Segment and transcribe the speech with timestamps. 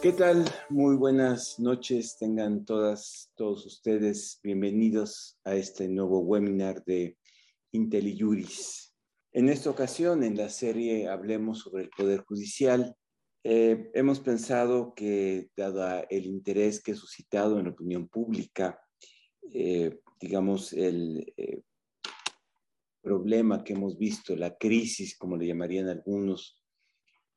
[0.00, 0.44] ¿Qué tal?
[0.68, 2.16] Muy buenas noches.
[2.16, 7.18] Tengan todas, todos ustedes bienvenidos a este nuevo webinar de
[7.72, 8.94] IntelliJuris.
[9.32, 12.94] En esta ocasión, en la serie Hablemos sobre el Poder Judicial,
[13.42, 18.80] eh, hemos pensado que, dado el interés que ha suscitado en la opinión pública,
[19.52, 21.62] eh, digamos, el eh,
[23.02, 26.62] problema que hemos visto, la crisis, como le llamarían algunos,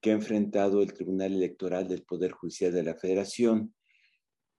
[0.02, 3.74] que ha enfrentado el Tribunal Electoral del Poder Judicial de la Federación,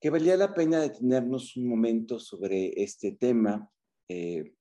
[0.01, 3.69] que valía la pena detenernos un momento sobre este tema
[4.09, 4.55] eh,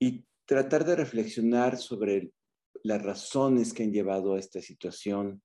[0.00, 2.32] y tratar de reflexionar sobre
[2.82, 5.42] las razones que han llevado a esta situación,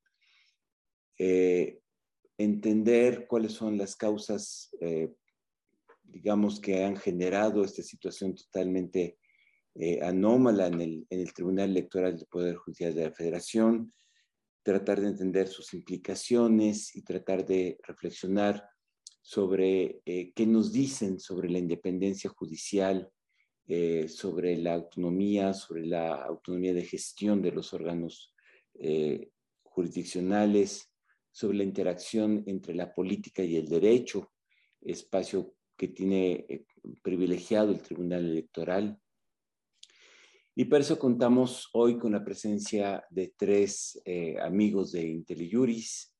[1.17, 1.79] eh,
[2.37, 5.13] entender cuáles son las causas, eh,
[6.03, 9.17] digamos, que han generado esta situación totalmente
[10.01, 13.93] anómala en el, en el Tribunal Electoral del Poder Judicial de la Federación,
[14.63, 18.69] tratar de entender sus implicaciones y tratar de reflexionar
[19.21, 23.11] sobre eh, qué nos dicen sobre la independencia judicial,
[23.67, 28.33] eh, sobre la autonomía, sobre la autonomía de gestión de los órganos
[28.79, 29.29] eh,
[29.63, 30.91] jurisdiccionales,
[31.31, 34.31] sobre la interacción entre la política y el derecho,
[34.81, 36.65] espacio que tiene
[37.03, 38.99] privilegiado el Tribunal Electoral,
[40.59, 46.13] y por eso contamos hoy con la presencia de tres eh, amigos de IntelliJuris,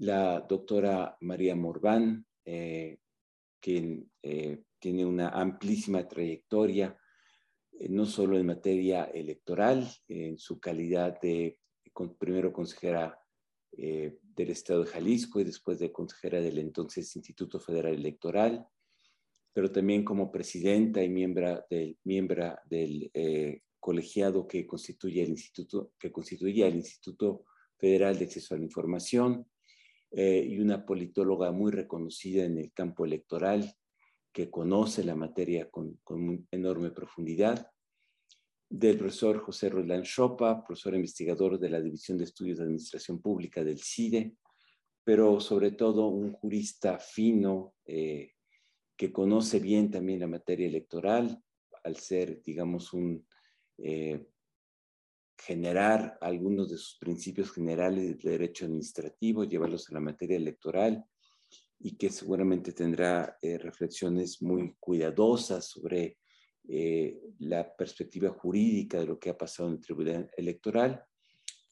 [0.00, 2.98] la doctora María Morván, eh,
[3.60, 6.98] quien eh, tiene una amplísima trayectoria,
[7.88, 11.60] no solo en materia electoral, en su calidad de
[12.18, 13.16] primero consejera
[13.70, 18.66] del Estado de Jalisco y después de consejera del entonces Instituto Federal Electoral,
[19.52, 23.08] pero también como presidenta y miembro del, miembro del
[23.80, 27.44] colegiado que constituye el Instituto, que el Instituto
[27.78, 29.46] Federal de Acceso a la Información
[30.10, 33.74] eh, y una politóloga muy reconocida en el campo electoral
[34.32, 37.70] que conoce la materia con, con enorme profundidad,
[38.70, 43.64] del profesor José Roland Chopa, profesor investigador de la División de Estudios de Administración Pública
[43.64, 44.36] del CIDE,
[45.02, 48.32] pero sobre todo un jurista fino eh,
[48.94, 51.42] que conoce bien también la materia electoral,
[51.82, 53.26] al ser, digamos, un
[53.78, 54.26] eh,
[55.36, 61.04] generar algunos de sus principios generales del derecho administrativo, llevarlos a la materia electoral
[61.78, 66.18] y que seguramente tendrá eh, reflexiones muy cuidadosas sobre
[66.68, 71.04] eh, la perspectiva jurídica de lo que ha pasado en el Tribunal Electoral.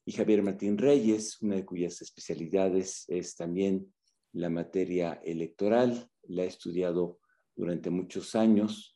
[0.05, 3.93] Y Javier Martín Reyes, una de cuyas especialidades es también
[4.33, 7.19] la materia electoral, la ha estudiado
[7.57, 8.96] durante muchos años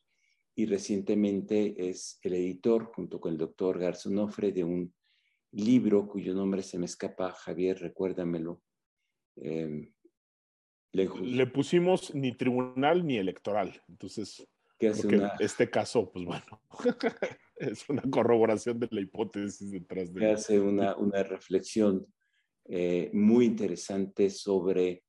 [0.55, 4.93] y recientemente es el editor, junto con el doctor Garzonofre, de un
[5.51, 8.61] libro cuyo nombre se me escapa, Javier, recuérdamelo.
[9.37, 9.93] Em,
[10.93, 14.45] le, pusimos ni tribunal ni electoral, entonces
[15.39, 16.61] este caso, pues bueno,
[17.55, 20.19] es una corroboración de la hipótesis detrás de...
[20.19, 22.05] Que hace una, una reflexión
[22.65, 25.03] eh, muy interesante sobre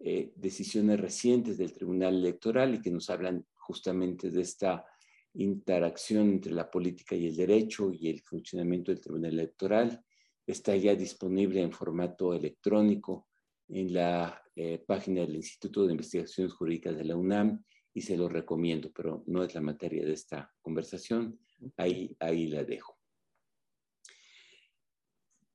[0.00, 4.84] eh, decisiones recientes del Tribunal Electoral y que nos hablan justamente de esta
[5.34, 10.04] interacción entre la política y el derecho y el funcionamiento del Tribunal Electoral.
[10.44, 13.28] Está ya disponible en formato electrónico
[13.68, 17.62] en la eh, página del Instituto de Investigaciones Jurídicas de la UNAM
[17.94, 21.38] y se lo recomiendo, pero no es la materia de esta conversación.
[21.76, 22.98] Ahí, ahí la dejo.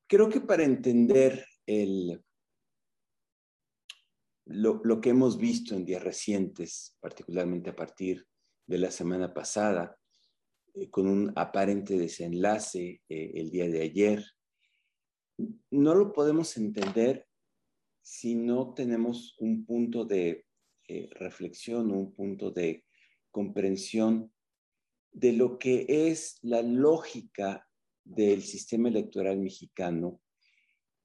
[0.08, 2.24] Creo que para entender el,
[4.46, 8.26] lo, que hemos visto en días recientes, particularmente a partir
[8.68, 9.98] de la semana pasada,
[10.74, 14.24] eh, con un aparente desenlace eh, el día de ayer,
[15.72, 17.28] no lo podemos entender
[18.02, 20.46] si no tenemos un punto de
[20.88, 22.86] eh, reflexión, un punto de
[23.32, 24.32] comprensión
[25.12, 27.68] de lo que es la lógica
[28.04, 30.22] del sistema electoral mexicano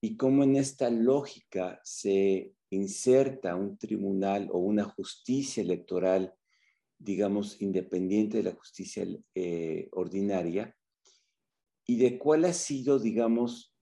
[0.02, 6.34] y cómo en esta lógica se inserta un tribunal o una justicia electoral,
[6.98, 10.76] digamos, independiente de la justicia eh, ordinaria,
[11.86, 13.74] y de cuál ha sido, digamos,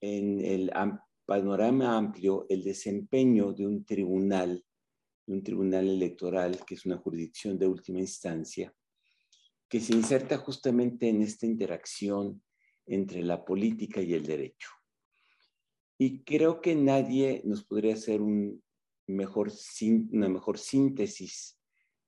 [0.00, 0.70] en el
[1.24, 4.64] panorama amplio el desempeño de un tribunal,
[5.26, 8.74] de un tribunal electoral, que es una jurisdicción de última instancia,
[9.68, 12.42] que se inserta justamente en esta interacción
[12.84, 14.75] entre la política y el derecho.
[15.98, 18.60] Y creo que nadie nos podría hacer una
[19.06, 19.50] mejor
[20.58, 21.58] síntesis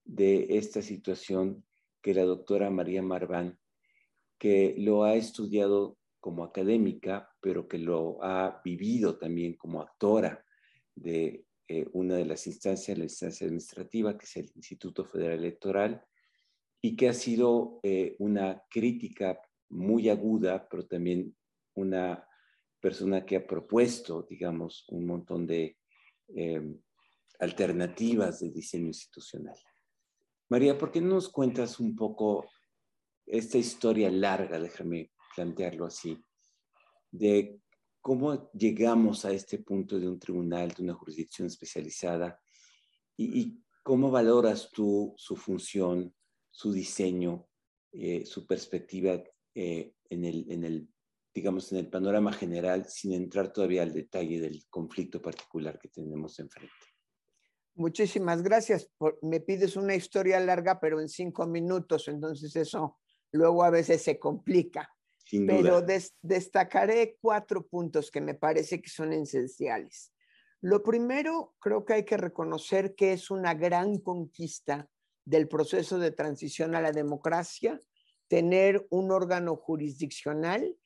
[0.05, 1.65] de esta situación
[2.03, 3.59] que la doctora María Marván,
[4.39, 10.45] que lo ha estudiado como académica, pero que lo ha vivido también como actora
[10.95, 16.05] de eh, una de las instancias, la instancia administrativa, que es el Instituto Federal Electoral,
[16.81, 21.37] y que ha sido eh, una crítica muy aguda, pero también
[21.75, 22.28] una
[22.81, 25.77] persona que ha propuesto, digamos, un montón de
[26.29, 26.81] em,
[27.39, 29.59] alternativas de diseño institucional.
[30.49, 32.47] María, ¿por qué no nos cuentas un poco
[33.27, 36.19] esta historia larga, déjame plantearlo así,
[37.11, 37.61] de
[38.01, 42.41] cómo llegamos a este punto de un tribunal, de una jurisdicción especializada
[43.17, 46.15] y, cómo valoras tú su función,
[46.51, 47.49] su diseño,
[47.93, 49.23] eh, su perspectiva
[49.55, 50.89] eh, en, el, en el,
[51.39, 56.37] digamos, en el panorama general, sin entrar todavía al detalle del conflicto particular que tenemos
[56.41, 56.75] enfrente.
[57.77, 58.91] Muchísimas gracias.
[59.23, 62.99] me pides una historia larga, pero en cinco minutos, entonces eso
[63.31, 64.91] luego a veces se complica.
[65.47, 65.81] pero
[66.23, 70.13] destacaré cuatro puntos que me parece que son esenciales.
[70.61, 74.89] Lo primero, creo que hay que reconocer que es una gran conquista
[75.25, 77.81] del proceso de transición a la democracia
[78.27, 80.77] tener un órgano jurisdiccional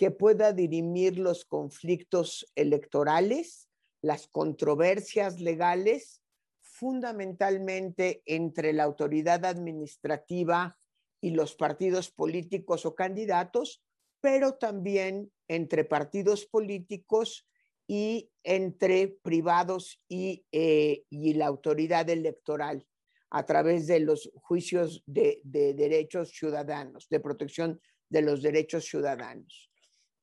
[0.00, 3.68] que pueda dirimir los conflictos electorales,
[4.00, 6.22] las controversias legales,
[6.62, 10.78] fundamentalmente entre la autoridad administrativa
[11.20, 13.84] y los partidos políticos o candidatos,
[14.22, 17.46] pero también entre partidos políticos
[17.86, 22.86] y entre privados y, eh, la autoridad electoral
[23.28, 29.69] a través de los juicios de, derechos ciudadanos, de protección de los derechos ciudadanos.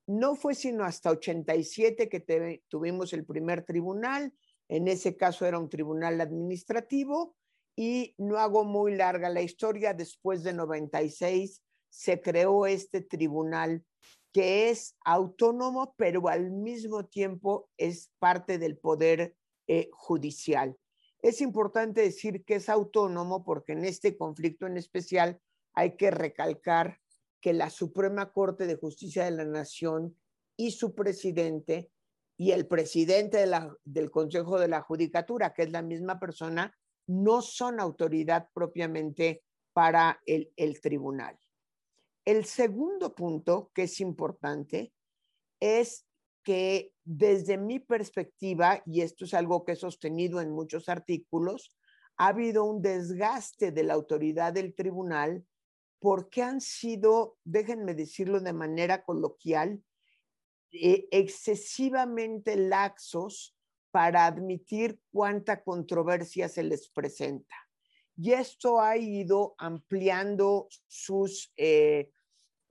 [0.07, 4.33] No fue sino hasta 87 que tuvimos el primer tribunal,
[4.69, 7.35] en ese caso era un tribunal administrativo,
[7.75, 13.83] y no hago muy larga la historia, después de 96 se creó este tribunal
[14.33, 19.35] que es autónomo, pero al mismo tiempo es parte del poder
[19.67, 20.77] eh, judicial.
[21.21, 25.39] Es importante decir que es autónomo porque en este conflicto en especial
[25.73, 26.99] hay que recalcar
[27.41, 30.15] que la Suprema Corte de Justicia de la Nación
[30.55, 31.91] y su presidente
[32.37, 33.45] y el presidente
[33.83, 36.75] del Consejo de la Judicatura, que es la misma persona,
[37.07, 39.43] no son autoridad propiamente
[39.73, 41.37] para el, tribunal.
[42.25, 44.93] El segundo punto que es importante
[45.59, 46.05] es
[46.43, 51.75] que desde mi perspectiva, y esto es algo que he sostenido en muchos artículos,
[52.17, 55.45] ha habido un desgaste de la autoridad del tribunal
[55.99, 59.83] porque han sido, déjenme decirlo de manera coloquial,
[60.71, 63.55] eh, excesivamente laxos
[63.91, 67.55] para admitir cuánta controversia se les presenta.
[68.15, 72.11] Y esto ha ido ampliando sus eh,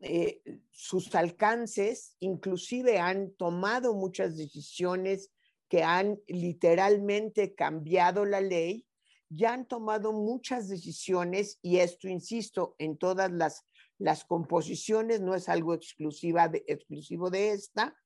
[0.00, 5.32] eh, sus alcances, inclusive han tomado muchas decisiones
[5.68, 8.85] que han literalmente cambiado la ley,
[9.28, 13.66] ya han tomado muchas decisiones y esto, insisto, en todas las,
[13.98, 17.96] las composiciones, no es algo exclusiva de, exclusivo de esta,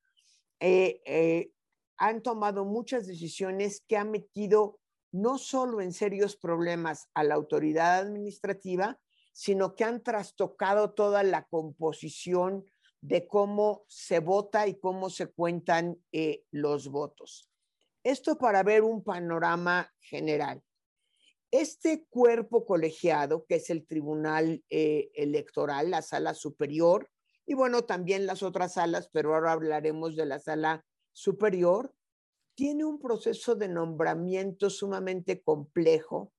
[0.59, 1.51] eh, eh,
[1.97, 4.79] han tomado muchas decisiones que han metido
[5.11, 8.99] no solo en serios problemas a la autoridad administrativa,
[9.33, 12.65] sino que han trastocado toda la composición
[13.01, 17.49] de cómo se vota y cómo se cuentan eh, los votos.
[18.03, 20.63] Esto para ver un panorama general.
[21.51, 27.09] Este cuerpo colegiado, que es el Tribunal eh, Electoral, la sala superior,
[27.45, 31.93] y bueno, también las otras salas, pero ahora hablaremos de la sala superior,
[32.55, 36.31] tiene un proceso de nombramiento sumamente complejo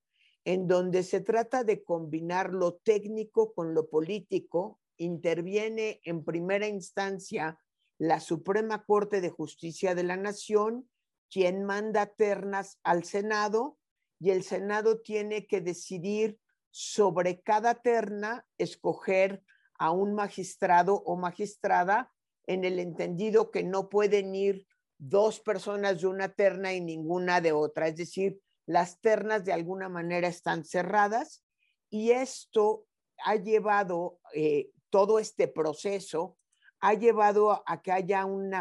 [0.45, 7.61] en donde se trata de combinar lo técnico con lo político, interviene en primera instancia
[7.99, 10.89] la Suprema Corte de Justicia de la Nación,
[11.31, 13.79] quien manda ternas al Senado
[14.23, 16.39] y el Senado tiene que decidir
[16.71, 19.43] sobre cada terna, escoger
[19.81, 22.13] a un magistrado o magistrada
[22.47, 24.65] en el entendido que no pueden ir
[24.97, 27.89] dos personas de una terna y ninguna de otra.
[27.89, 31.45] Es decir, las ternas de alguna manera están cerradas
[31.91, 32.87] y esto
[33.25, 36.39] ha llevado, eh, todo este proceso
[36.79, 38.53] ha llevado a que haya un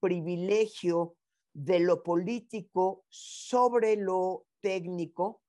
[0.00, 1.14] privilegio
[1.52, 5.42] de lo político sobre lo técnico,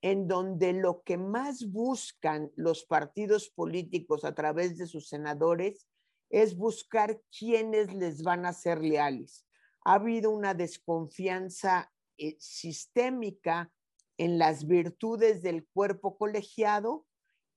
[0.00, 5.86] en donde lo que más buscan los partidos políticos a través de sus senadores
[6.30, 9.46] es buscar quiénes les van a ser leales.
[9.84, 13.70] Ha habido una desconfianza eh, sistémica
[14.16, 17.06] en las virtudes del cuerpo colegiado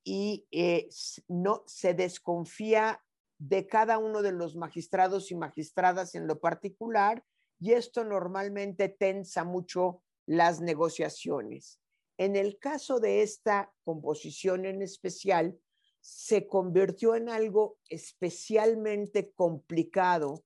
[0.04, 0.88] y eh,
[1.28, 3.02] no se desconfía
[3.38, 7.24] de cada uno de los magistrados y magistradas en lo particular,
[7.58, 11.80] y esto normalmente tensa mucho las negociaciones.
[12.18, 15.58] En el caso de esta composición en especial,
[16.00, 20.44] se convirtió en algo especialmente complicado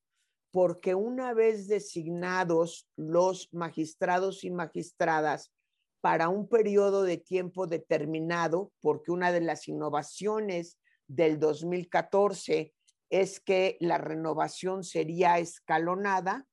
[0.51, 5.53] porque una vez designados los magistrados y magistradas
[6.01, 12.75] para un periodo de tiempo determinado, porque una de las innovaciones del 2014
[13.11, 16.47] es que la renovación sería escalonada,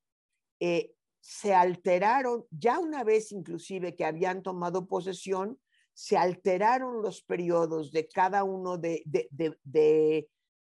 [0.59, 0.93] eh,
[1.27, 5.59] se alteraron, ya una vez inclusive que habían tomado posesión,
[5.93, 9.03] se alteraron los periodos de cada uno de,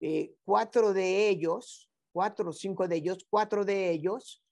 [0.01, 4.43] eh, cuatro de ellos, cuatro o cinco de ellos, cuatro de ellos,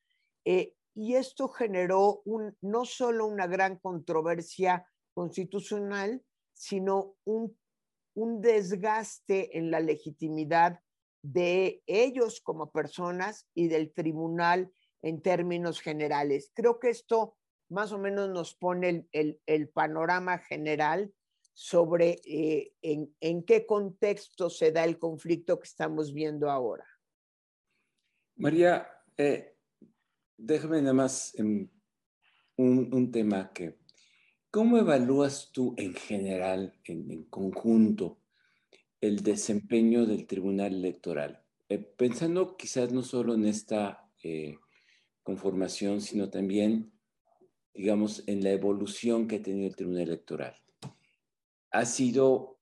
[0.44, 6.22] eh, y esto generó un, no solo una gran controversia constitucional,
[6.52, 7.58] sino un,
[8.14, 10.78] un desgaste en la legitimidad
[11.22, 14.70] de ellos como personas y del tribunal
[15.02, 16.50] en términos generales.
[16.54, 17.36] Creo que esto
[17.68, 21.12] más o menos nos pone el, panorama general
[21.52, 26.86] sobre eh, en, qué contexto se da el conflicto que estamos viendo ahora.
[28.36, 28.86] María,
[29.16, 29.56] eh,
[30.36, 31.70] déjame nada más un,
[32.92, 33.78] un, tema que,
[34.50, 38.20] ¿cómo evalúas tú en general, en, conjunto,
[39.00, 41.42] el desempeño del Tribunal Electoral?
[41.68, 44.02] Eh, pensando quizás no solo en esta
[45.26, 46.92] conformación, sino también,
[47.74, 50.54] digamos, en la evolución que ha tenido el Tribunal Electoral.
[51.72, 52.60] Ha sido,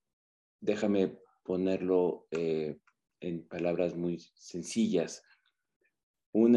[0.61, 2.79] déjame ponerlo eh,
[3.21, 5.23] en palabras muy sencillas,
[6.33, 6.57] un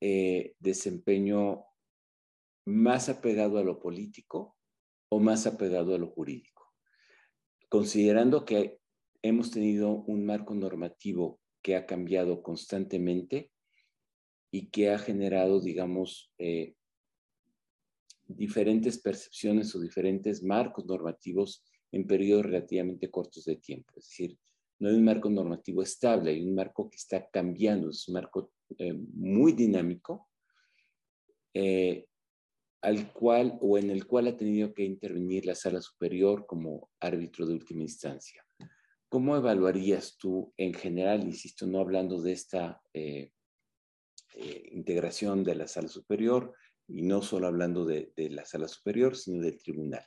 [0.00, 1.64] eh, desempeño
[2.64, 4.56] más apegado a lo político
[5.08, 6.72] o más apegado a lo jurídico,
[7.68, 8.78] considerando que
[9.20, 13.50] hemos tenido un marco normativo que ha cambiado constantemente
[14.50, 16.74] y que ha generado, digamos, eh,
[18.26, 23.92] diferentes percepciones o diferentes marcos normativos en periodos relativamente cortos de tiempo.
[23.96, 24.38] Es decir,
[24.78, 28.52] no hay un marco normativo estable, hay un marco que está cambiando, es un marco
[28.78, 30.28] eh, muy dinámico,
[31.52, 32.06] eh,
[32.82, 37.46] al cual o en el cual ha tenido que intervenir la sala superior como árbitro
[37.46, 38.44] de última instancia.
[39.08, 43.32] ¿Cómo evaluarías tú en general, insisto, no hablando de esta eh,
[44.72, 46.54] integración de la sala superior
[46.86, 50.04] y no solo hablando de, la sala superior, sino del tribunal.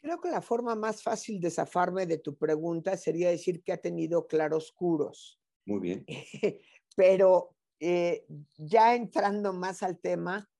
[0.00, 3.76] Creo que la forma más fácil de zafarme de tu pregunta sería decir que ha
[3.76, 5.40] tenido claroscuros.
[5.64, 6.04] Muy bien.
[6.96, 8.26] Pero eh,
[8.56, 10.50] ya entrando más al tema,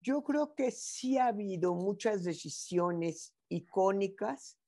[0.00, 4.58] yo creo que sí ha habido muchas decisiones icónicas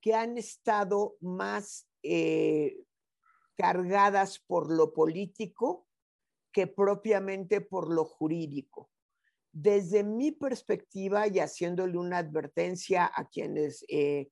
[0.00, 2.84] que han estado más eh,
[3.56, 5.85] cargadas por lo político
[6.56, 8.88] que propiamente por lo jurídico.
[9.52, 14.30] Desde mi perspectiva y haciéndole una advertencia a quienes eh,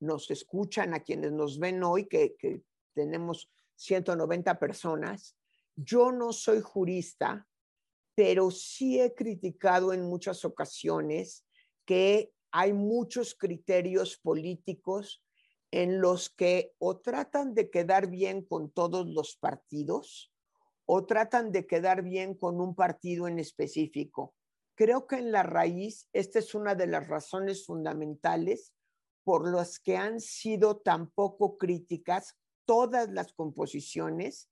[0.00, 2.62] nos escuchan, a quienes nos ven hoy, que, que
[2.94, 5.36] tenemos 190 personas,
[5.74, 7.46] yo no soy jurista,
[8.14, 11.44] pero sí he criticado en muchas ocasiones
[11.84, 15.22] que hay muchos criterios políticos
[15.70, 20.32] en los que o tratan de quedar bien con todos los partidos
[20.86, 24.34] o tratan de quedar bien con un partido en específico.
[24.76, 28.72] Creo que en la raíz, esta es una de las razones fundamentales
[29.24, 34.48] por las que han sido tan poco críticas todas las composiciones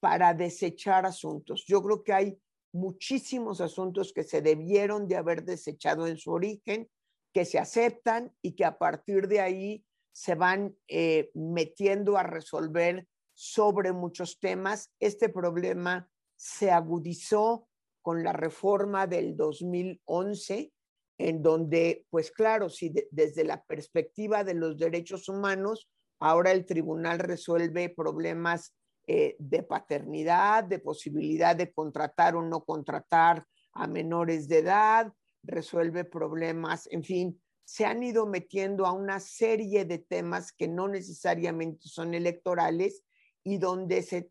[0.00, 1.64] para desechar asuntos.
[1.66, 2.38] Yo creo que hay
[2.72, 6.90] muchísimos asuntos que se debieron de haber desechado en su origen,
[7.32, 13.06] que se aceptan y que a partir de ahí se van eh, metiendo a resolver
[13.38, 14.90] sobre muchos temas.
[14.98, 17.68] Este problema se agudizó
[18.02, 20.72] con la reforma del 2011,
[21.18, 27.20] en donde, pues claro, si desde la perspectiva de los derechos humanos, ahora el tribunal
[27.20, 28.74] resuelve problemas
[29.06, 35.12] eh, de paternidad, de posibilidad de contratar o no contratar a menores de edad,
[35.44, 40.88] resuelve problemas, en fin, se han ido metiendo a una serie de temas que no
[40.88, 43.04] necesariamente son electorales
[43.48, 44.30] y donde se,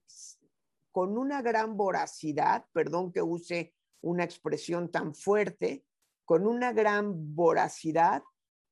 [0.92, 5.84] con una gran voracidad, perdón que use una expresión tan fuerte,
[6.24, 8.22] con una gran voracidad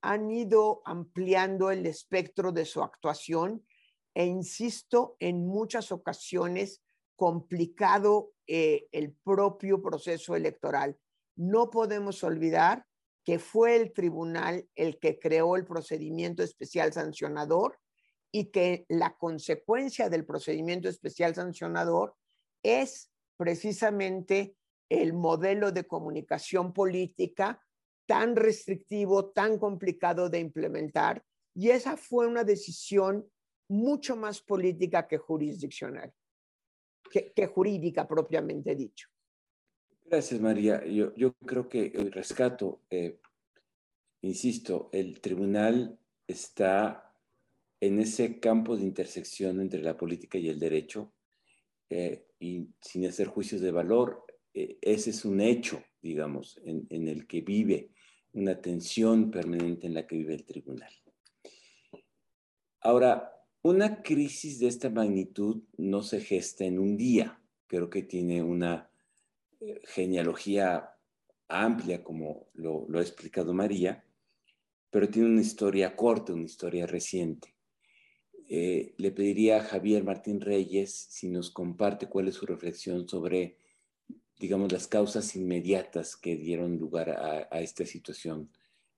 [0.01, 3.65] han ido ampliando el espectro de su actuación
[4.13, 6.83] e insisto, en muchas ocasiones
[7.15, 10.95] complicado eh, el propio proceso electoral.
[11.35, 12.85] No podemos olvidar
[13.23, 17.79] que fue el tribunal el que creó el procedimiento especial sancionador
[18.35, 22.17] y que la consecuencia del procedimiento especial sancionador
[22.61, 24.57] es precisamente
[24.89, 27.63] el modelo de comunicación política
[28.05, 31.23] tan restrictivo, tan complicado de implementar.
[31.53, 33.25] Y esa fue una decisión
[33.69, 36.11] mucho más política que jurisdiccional,
[37.09, 39.07] que, jurídica propiamente dicho.
[40.03, 40.85] Gracias, María.
[40.85, 43.21] Yo, yo creo que el rescato, eh,
[44.19, 47.04] insisto, el tribunal está
[47.79, 51.13] en ese campo de intersección entre la política y el derecho,
[51.89, 57.27] eh, y sin hacer juicios de valor, eh, ese es un hecho, digamos, en, el
[57.27, 57.91] que vive
[58.33, 60.91] una tensión permanente en la que vive el tribunal.
[62.81, 68.43] Ahora, una crisis de esta magnitud no se gesta en un día, creo que tiene
[68.43, 68.91] una
[69.59, 70.91] eh, genealogía
[71.47, 74.03] amplia, como lo ha explicado María,
[74.89, 77.54] pero tiene una historia corta, una historia reciente.
[78.47, 83.57] Eh, le pediría a Javier Martín Reyes si nos comparte cuál es su reflexión sobre,
[84.37, 88.51] digamos, las causas inmediatas que dieron lugar a, esta situación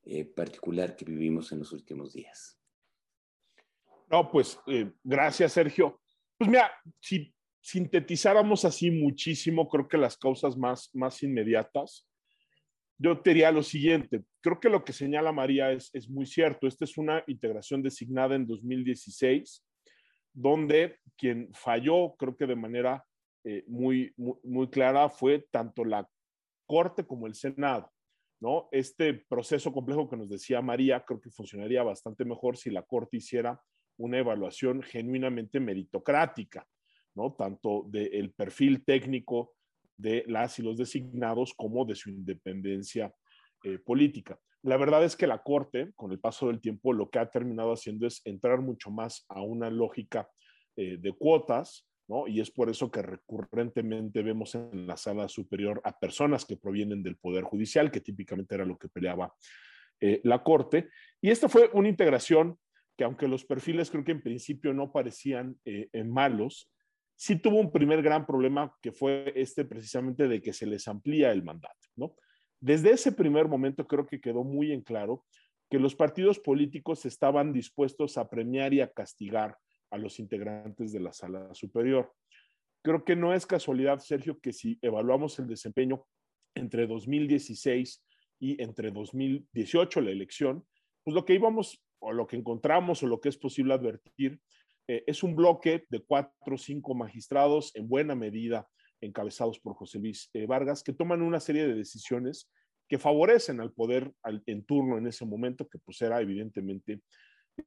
[0.04, 2.60] eh, particular que vivimos en los últimos días.
[4.10, 6.01] No, pues eh, gracias, Sergio.
[6.38, 12.08] Pues mira, si sintetizáramos así muchísimo, creo que las causas más, más inmediatas
[12.98, 16.68] yo te diría lo siguiente, creo que lo que señala María es, es muy cierto.
[16.68, 19.62] Esta es una integración designada en 2016,
[20.34, 23.04] donde quien falló, creo que de manera
[23.44, 26.08] eh, muy, muy, clara, fue tanto la
[26.66, 27.92] Corte como el Senado.
[28.39, 28.70] ¿no?
[28.72, 33.18] Este proceso complejo que nos decía María, creo que funcionaría bastante mejor si la Corte
[33.18, 33.62] hiciera
[33.98, 36.66] una evaluación genuinamente meritocrática,
[37.16, 37.34] ¿no?
[37.34, 39.56] tanto del perfil técnico
[39.98, 43.13] de las y los designados como de su independencia
[43.64, 44.40] eh, política.
[44.64, 47.72] La verdad es que la Corte, con el paso del tiempo, lo que ha terminado
[47.72, 50.30] haciendo es entrar mucho más a una lógica
[50.76, 52.28] eh, de cuotas, ¿no?
[52.28, 57.02] Y es por eso que recurrentemente vemos en la sala superior a personas que provienen
[57.02, 59.34] del Poder Judicial, que típicamente era lo que peleaba
[60.00, 60.89] eh, la Corte.
[61.22, 62.60] Y esta fue una integración
[62.96, 65.58] que, aunque los perfiles creo que en principio no parecían
[66.06, 66.72] malos,
[67.15, 71.32] sí tuvo un primer gran problema que fue este precisamente de que se les amplía
[71.32, 72.15] el mandato, ¿no?
[72.60, 75.26] Desde ese primer momento creo que quedó muy en claro
[75.70, 79.58] que los partidos políticos estaban dispuestos a premiar y a castigar
[79.91, 82.13] a los integrantes de la sala superior.
[82.84, 86.06] Creo que no es casualidad, Sergio, que si evaluamos el desempeño
[86.56, 88.04] entre 2016
[88.39, 90.65] y entre 2018, la elección,
[91.04, 94.39] pues lo que íbamos o lo que encontramos o lo que es posible advertir
[94.88, 98.67] eh, es un bloque de cuatro o cinco magistrados, en buena medida
[99.02, 102.50] encabezados por José Luis eh, Vargas, que toman una serie de decisiones
[102.88, 104.12] que favorecen al poder
[104.46, 107.02] en turno en ese momento, que pues era evidentemente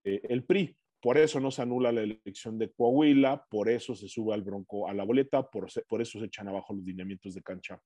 [0.05, 0.77] eh, el PRI.
[1.01, 4.89] Por eso no se anula la elección de Coahuila, por eso se sube al bronco
[4.89, 7.81] a la boleta, por, por eso se echan abajo los lineamientos de cancha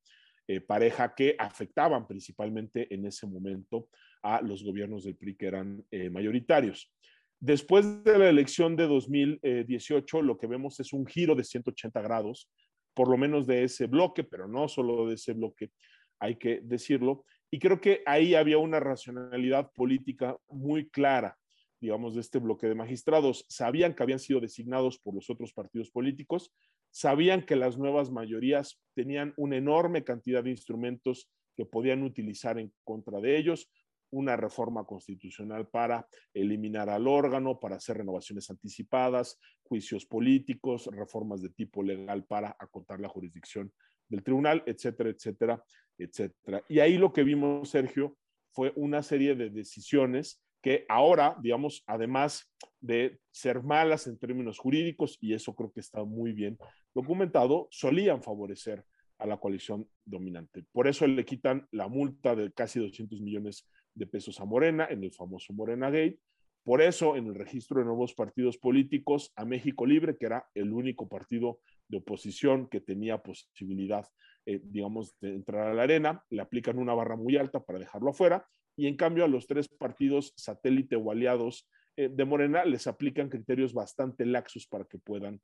[0.67, 3.89] pareja que afectaban principalmente en ese momento
[4.23, 6.93] a los gobiernos del PRI que eran mayoritarios.
[7.45, 12.51] Después de la elección de 2018, lo que vemos es un giro de 180 grados,
[12.95, 15.71] por lo menos de ese bloque, pero no solo de ese bloque,
[16.19, 17.25] hay que decirlo.
[17.51, 21.37] Y creo que ahí había una racionalidad política muy clara,
[21.81, 23.45] digamos, de este bloque de magistrados.
[23.49, 26.53] Sabían que habían sido designados por los otros partidos políticos,
[26.91, 32.73] sabían que las nuevas mayorías tenían una enorme cantidad de instrumentos que podían utilizar en
[32.85, 33.71] contra de ellos,
[34.15, 41.51] una reforma constitucional para eliminar al órgano, para hacer renovaciones anticipadas, juicios políticos, reformas de
[41.51, 43.73] tipo legal para acotar la jurisdicción
[44.09, 45.65] del tribunal, etcétera, etcétera,
[45.99, 46.63] etcétera.
[46.69, 48.17] Y ahí lo que vimos, Sergio,
[48.51, 52.51] fue una serie de decisiones que ahora, digamos, además
[52.81, 56.57] de ser malas en términos jurídicos, y eso creo que está muy bien
[56.95, 58.85] documentado, solían favorecer
[59.19, 60.65] a la coalición dominante.
[60.73, 65.05] Por eso le quitan la multa de casi 200 millones de pesos a Morena en
[65.05, 66.19] el famoso Morena Gate.
[66.65, 70.73] Por eso, en el registro de nuevos partidos políticos, a México Libre, que era el
[70.73, 74.07] único partido de oposición que tenía posibilidad,
[74.47, 78.11] eh, digamos, de entrar a la arena, le aplican una barra muy alta para dejarlo
[78.11, 82.87] afuera, y en cambio a los tres partidos satélite o aliados eh, de Morena les
[82.87, 85.41] aplican criterios bastante laxos para que puedan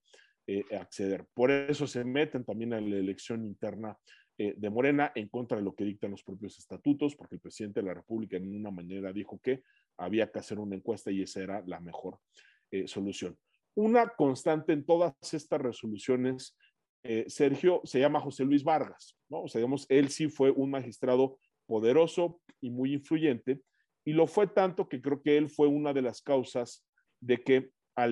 [0.47, 1.27] eh, acceder.
[1.35, 3.97] Por eso se meten también a la elección interna
[4.43, 7.81] eh, de Morena en contra de lo que dictan los propios estatutos, porque el presidente
[7.81, 9.63] de la República en una manera dijo que
[9.99, 12.19] había que hacer una encuesta y esa era la mejor
[12.71, 13.37] eh, solución.
[13.75, 16.57] Una constante en todas estas resoluciones,
[17.03, 19.43] eh, Sergio, se llama José Luis Vargas, ¿no?
[19.43, 23.61] O sea, digamos, él sí fue un magistrado poderoso y muy influyente,
[24.07, 26.83] y lo fue tanto que creo que él fue una de las causas
[27.21, 28.09] de que a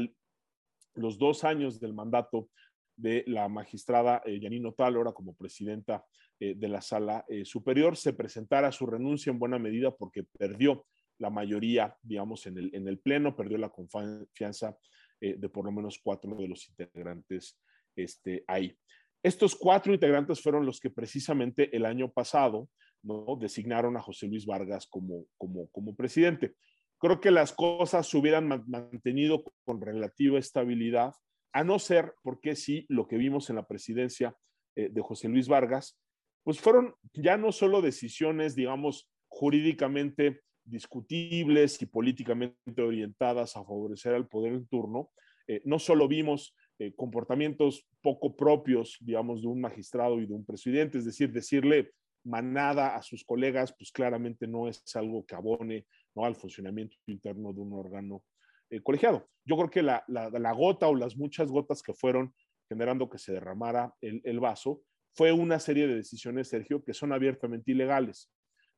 [0.94, 2.50] los dos años del mandato
[2.98, 6.04] de la magistrada eh, Yanino Talora como presidenta
[6.40, 10.84] eh, de la sala eh, superior, se presentara su renuncia en buena medida porque perdió
[11.18, 14.76] la mayoría, digamos, en el, en el pleno, perdió la confianza
[15.20, 17.60] de por lo menos cuatro de los integrantes
[17.96, 18.72] este, ahí.
[19.20, 22.68] Estos cuatro integrantes fueron los que precisamente el año pasado
[23.02, 23.36] ¿no?
[23.40, 26.54] designaron a José Luis Vargas como, como, como presidente.
[26.98, 31.12] Creo que las cosas se hubieran mantenido con relativa estabilidad,
[31.52, 34.36] a no ser porque sí, lo que vimos en la presidencia
[34.76, 35.98] eh, de José Luis Vargas,
[36.44, 44.28] pues fueron ya no solo decisiones, digamos, jurídicamente discutibles y políticamente orientadas a favorecer al
[44.28, 45.10] poder en turno,
[45.46, 50.44] eh, no solo vimos eh, comportamientos poco propios, digamos, de un magistrado y de un
[50.44, 51.92] presidente, es decir, decirle
[52.24, 57.60] manada a sus colegas, pues claramente no es algo que abone al funcionamiento interno de
[57.60, 58.22] un órgano
[58.70, 59.28] eh, colegiado.
[59.44, 62.34] Yo creo que la, la, gota o las muchas gotas que fueron
[62.68, 64.82] generando que se derramara el, el, vaso
[65.14, 68.30] fue una serie de decisiones, Sergio, que son abiertamente ilegales.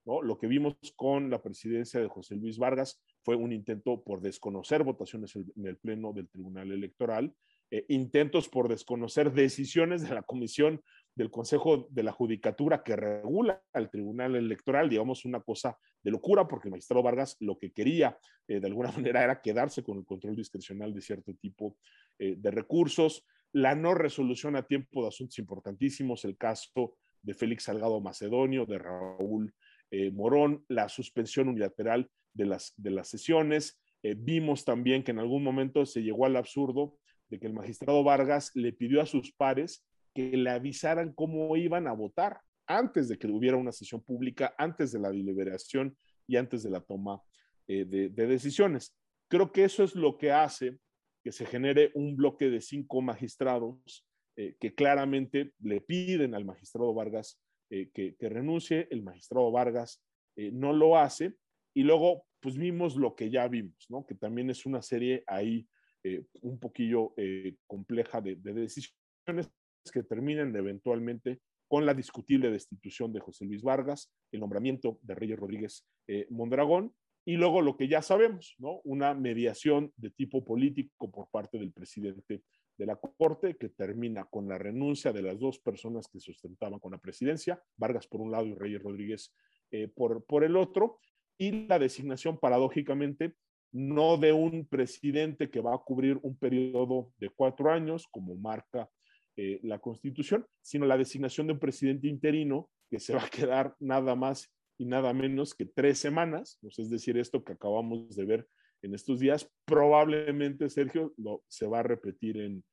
[0.04, 0.22] ¿no?
[0.22, 4.84] Lo que vimos con la presidencia de José Luis Vargas fue un intento por desconocer
[4.84, 7.34] votaciones en el Pleno del Tribunal Electoral
[7.72, 10.82] eh, intentos por desconocer decisiones de la Comisión
[11.20, 16.48] del Consejo de la Judicatura que regula al Tribunal Electoral, digamos una cosa de locura,
[16.48, 20.06] porque el magistrado Vargas lo que quería eh, de alguna manera era quedarse con el
[20.06, 21.76] control discrecional de cierto tipo
[22.18, 27.64] eh, de recursos, la no resolución a tiempo de asuntos importantísimos, el caso de Félix
[27.64, 29.52] Salgado Macedonio, de Raúl
[30.12, 33.78] Morón, la suspensión unilateral de las, de las sesiones.
[34.18, 36.96] vimos también que en algún momento se llegó al absurdo
[37.28, 41.86] de que el magistrado Vargas le pidió a sus pares que le avisaran cómo iban
[41.86, 45.96] a votar antes de que hubiera una sesión pública, antes de la deliberación
[46.26, 47.20] y antes de la toma
[47.66, 48.96] eh, de, decisiones.
[49.28, 50.78] Creo que eso es lo que hace
[51.22, 56.94] que se genere un bloque de cinco magistrados eh, que claramente le piden al magistrado
[56.94, 60.02] Vargas eh, que, renuncie, el magistrado Vargas
[60.36, 61.34] no lo hace
[61.74, 64.06] y luego pues vimos lo que ya vimos, ¿no?
[64.06, 65.68] Que también es una serie ahí
[66.40, 67.12] un poquillo
[67.66, 69.50] compleja de, decisiones
[69.92, 75.38] que terminen eventualmente con la discutible destitución de José Luis Vargas, el nombramiento de Reyes
[75.38, 76.92] Rodríguez eh, Mondragón
[77.24, 78.80] y luego lo que ya sabemos, ¿no?
[78.84, 82.42] Una mediación de tipo político por parte del presidente
[82.76, 86.92] de la Corte que termina con la renuncia de las dos personas que sustentaban con
[86.92, 89.34] la presidencia, Vargas por un lado y Reyes Rodríguez
[89.94, 90.98] por, por el otro,
[91.38, 93.34] y la designación paradójicamente
[93.72, 98.90] no de un presidente que va a cubrir un periodo de cuatro años, como marca
[99.36, 103.74] eh, la Constitución, sino la designación de un presidente interino que se va a quedar
[103.78, 108.24] nada más y nada menos que tres semanas, pues es decir, esto que acabamos de
[108.24, 108.48] ver
[108.82, 112.64] en estos días, probablemente, Sergio, lo, se va a repetir en,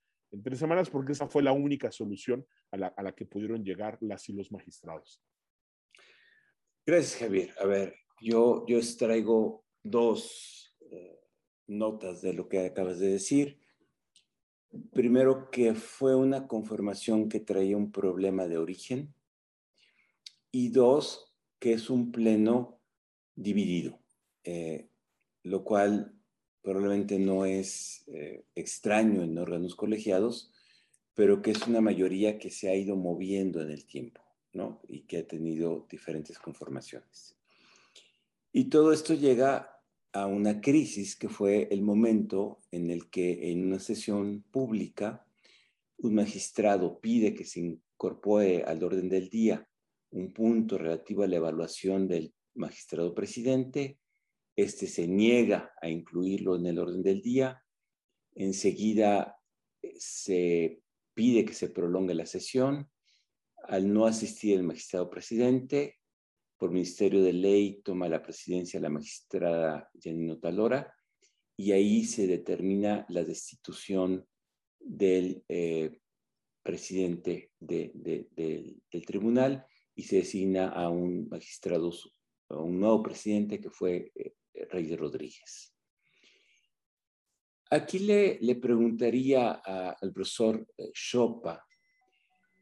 [0.44, 4.34] tres semanas porque esa fue la única solución a la, que pudieron llegar las y
[4.34, 5.22] los magistrados.
[6.86, 7.54] Gracias, Javier.
[7.60, 10.76] A ver, yo, yo extraigo dos
[11.68, 13.60] notas de lo que acabas de decir.
[14.92, 19.14] Primero, que fue una conformación que traía un problema de origen.
[20.52, 22.80] Y dos, que es un pleno
[23.36, 24.00] dividido,
[24.44, 24.90] eh,
[25.44, 26.14] lo cual
[26.62, 30.52] probablemente no es eh, extraño en órganos colegiados,
[31.14, 34.22] pero que es una mayoría que se ha ido moviendo en el tiempo,
[34.54, 34.82] ¿no?
[34.88, 37.38] Y que ha tenido diferentes conformaciones.
[38.52, 39.77] Y todo esto llega
[40.18, 45.24] a una crisis que fue el momento en el que en una sesión pública
[45.98, 49.68] un magistrado pide que se incorpore al orden del día
[50.10, 54.00] un punto relativo a la evaluación del magistrado presidente,
[54.56, 57.64] este se niega a incluirlo en el orden del día,
[58.34, 59.38] enseguida
[59.84, 60.82] eh, se
[61.14, 62.90] pide que se prolongue la sesión,
[63.68, 66.00] al no asistir el magistrado presidente,
[66.58, 70.94] por Ministerio de Ley toma la presidencia la magistrada Janino Talora
[71.56, 74.28] y ahí se determina la destitución
[74.80, 76.00] del eh,
[76.64, 79.66] presidente del tribunal
[79.96, 81.92] y se designa a un magistrado,
[82.50, 84.36] un nuevo presidente que fue eh,
[84.70, 85.74] Reyes Rodríguez.
[87.70, 91.67] Aquí le, le preguntaría al profesor Chopa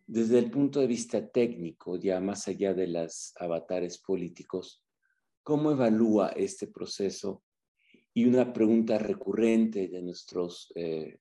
[0.08, 4.84] desde el punto de vista técnico, ya más allá de las avatares políticos,
[5.44, 7.44] ¿cómo evalúa este proceso?
[8.14, 11.20] Y una pregunta recurrente de nuestros, eh,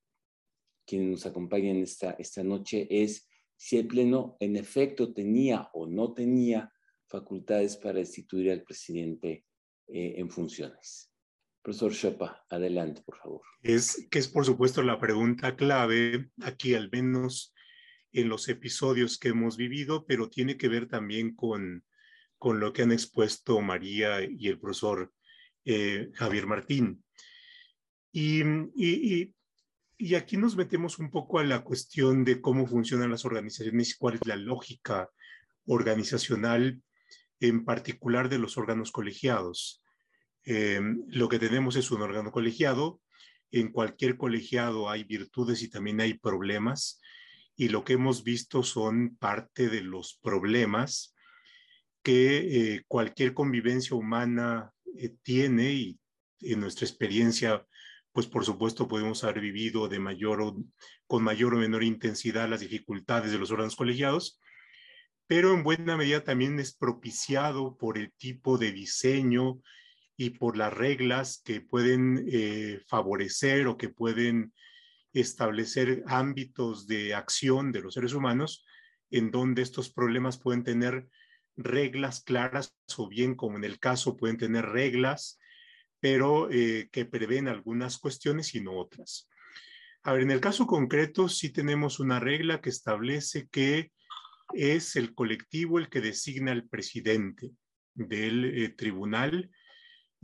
[0.87, 6.13] quienes nos acompañan esta, esta noche es si el Pleno en efecto tenía o no
[6.13, 6.71] tenía
[7.07, 9.47] facultades para destituir al presidente
[9.87, 11.11] eh, en funciones.
[11.63, 13.41] Profesor Chopa, adelante, por favor.
[13.63, 17.54] Es que es, por supuesto, la pregunta clave aquí, al menos
[18.15, 21.85] en los episodios que hemos vivido, pero tiene que ver también con,
[22.39, 25.13] con lo que han expuesto María y el profesor
[25.65, 27.05] eh, Javier Martín.
[28.13, 28.43] Y,
[28.77, 29.35] y,
[29.99, 33.97] y, aquí nos metemos un poco a la cuestión de cómo funcionan las organizaciones y
[33.99, 35.11] cuál es la lógica
[35.67, 36.81] organizacional,
[37.41, 39.83] en particular de los órganos colegiados.
[40.45, 43.01] Eh, lo que tenemos es un órgano colegiado.
[43.51, 47.01] En cualquier colegiado hay virtudes y también hay problemas.
[47.57, 51.15] Y lo que hemos visto son parte de los problemas
[52.03, 52.37] que
[52.75, 55.99] eh, cualquier convivencia humana eh, tiene y
[56.41, 57.67] en nuestra experiencia,
[58.13, 60.57] pues por supuesto podemos haber vivido de mayor o,
[61.07, 64.41] con mayor o menor intensidad las dificultades de los órganos colegiados,
[65.27, 69.61] pero en buena medida también es propiciado por el tipo de diseño
[70.17, 74.53] y por las reglas que pueden eh, favorecer o que pueden
[75.15, 78.65] establecer ámbitos de acción de los seres humanos
[79.11, 81.09] en donde estos problemas pueden tener
[81.57, 85.39] reglas claras o bien como en el caso pueden tener reglas,
[86.01, 89.31] pero eh, que prevén algunas cuestiones y no otras.
[90.03, 93.93] A ver, en el caso concreto sí tenemos una regla que establece que
[94.53, 97.53] es el colectivo el que designa al presidente
[97.95, 99.51] del eh, tribunal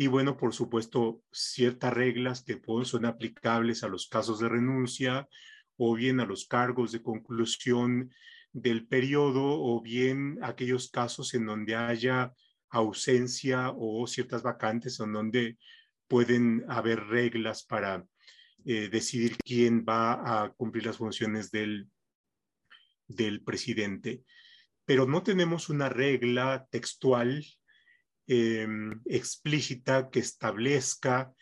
[0.00, 5.28] y bueno, por supuesto, ciertas reglas que son aplicables a los casos de renuncia
[5.76, 8.10] o bien a los cargos de conclusión
[8.50, 12.32] del periodo o bien aquellos casos en donde haya
[12.70, 15.58] ausencia o ciertas vacantes en donde
[16.08, 18.06] pueden haber reglas para
[18.64, 21.90] eh, decidir quién va a cumplir las funciones del,
[23.06, 24.24] del presidente.
[24.86, 27.44] Pero no tenemos una regla textual
[28.33, 31.35] Em, explícita que establezca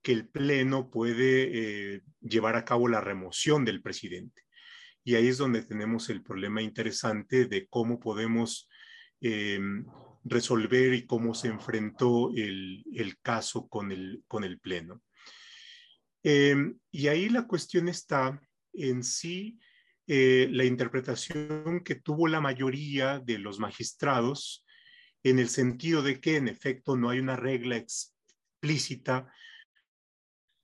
[0.00, 4.42] que el Pleno puede eh, llevar a cabo la remoción del presidente.
[5.02, 8.68] Y ahí es donde tenemos el problema interesante de cómo podemos
[9.20, 9.84] em,
[10.22, 12.84] resolver y cómo se enfrentó el,
[13.20, 15.02] caso con el, con el Pleno.
[16.22, 18.40] Em, y ahí la cuestión está
[18.74, 19.58] en sí
[20.06, 24.64] eh, la interpretación que tuvo la mayoría de los magistrados
[25.22, 29.32] en el sentido de que en efecto no hay una regla explícita,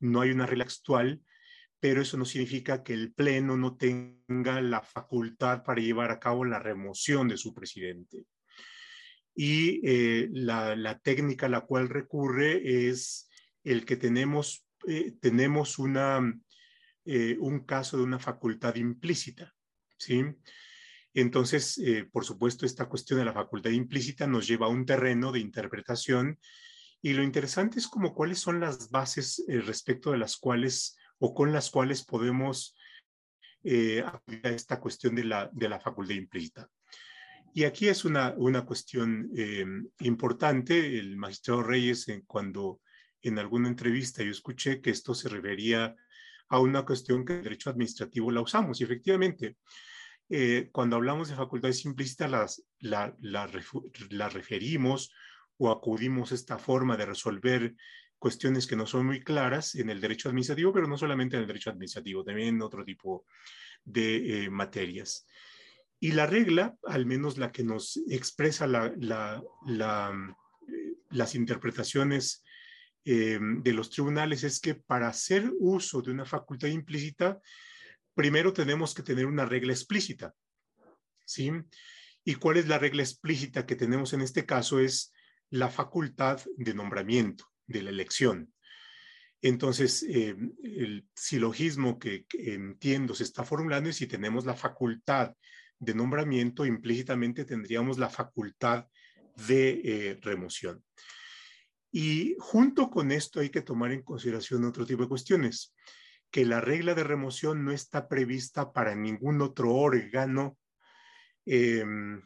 [0.01, 1.23] no hay una regla actual,
[1.81, 6.45] pero eso no significa que el Pleno no tenga la facultad para llevar a cabo
[6.45, 8.25] la remoción de su presidente.
[9.35, 13.29] Y eh, la, técnica a la cual recurre es
[13.65, 16.21] el que tenemos, eh, tenemos una,
[17.05, 19.55] eh, un caso de una facultad implícita,
[19.99, 20.25] ¿sí?
[21.15, 25.31] Entonces, eh, por supuesto, esta cuestión de la facultad implícita nos lleva a un terreno
[25.31, 26.39] de interpretación
[27.01, 31.33] y lo interesante es como cuáles son las bases eh, respecto de las cuales o
[31.33, 32.77] con las cuales podemos
[33.63, 36.69] eh, acudir a esta cuestión de la, de la facultad implícita.
[37.55, 39.31] Y aquí es una, una cuestión
[40.01, 40.99] importante.
[40.99, 42.81] El magistrado Reyes, cuando
[43.23, 45.95] en alguna entrevista yo escuché que esto se refería
[46.49, 48.81] a una cuestión que el derecho administrativo la usamos.
[48.81, 49.57] Y efectivamente,
[50.37, 55.13] eh, cuando hablamos de facultades implícitas las, la, referimos
[55.59, 57.77] o acudimos a esta forma de resolver
[58.19, 61.47] cuestiones que no son muy claras en el derecho administrativo, pero no solamente en el
[61.47, 63.27] derecho administrativo, también en otro tipo
[63.85, 65.25] de eh, materias.
[66.01, 69.41] Y la regla, al menos la que nos expresa la, eh,
[71.11, 72.43] las interpretaciones
[73.05, 77.39] de los tribunales, es que para hacer uso de una facultad implícita,
[78.15, 80.35] primero tenemos que tener una regla explícita.
[81.25, 81.51] ¿Sí?
[82.25, 84.79] ¿Y cuál es la regla explícita que tenemos en este caso?
[84.79, 85.13] Es
[85.51, 88.53] la facultad de nombramiento, de la elección.
[89.43, 95.35] Entonces, eh, el silogismo que, entiendo se está formulando es si tenemos la facultad
[95.79, 98.87] de nombramiento, implícitamente tendríamos la facultad
[99.47, 100.83] de eh, remoción.
[101.93, 105.75] Y junto con esto hay que tomar en consideración otro tipo de cuestiones
[106.35, 110.59] que la regla de remoción no está prevista para ningún otro órgano
[111.47, 112.21] em,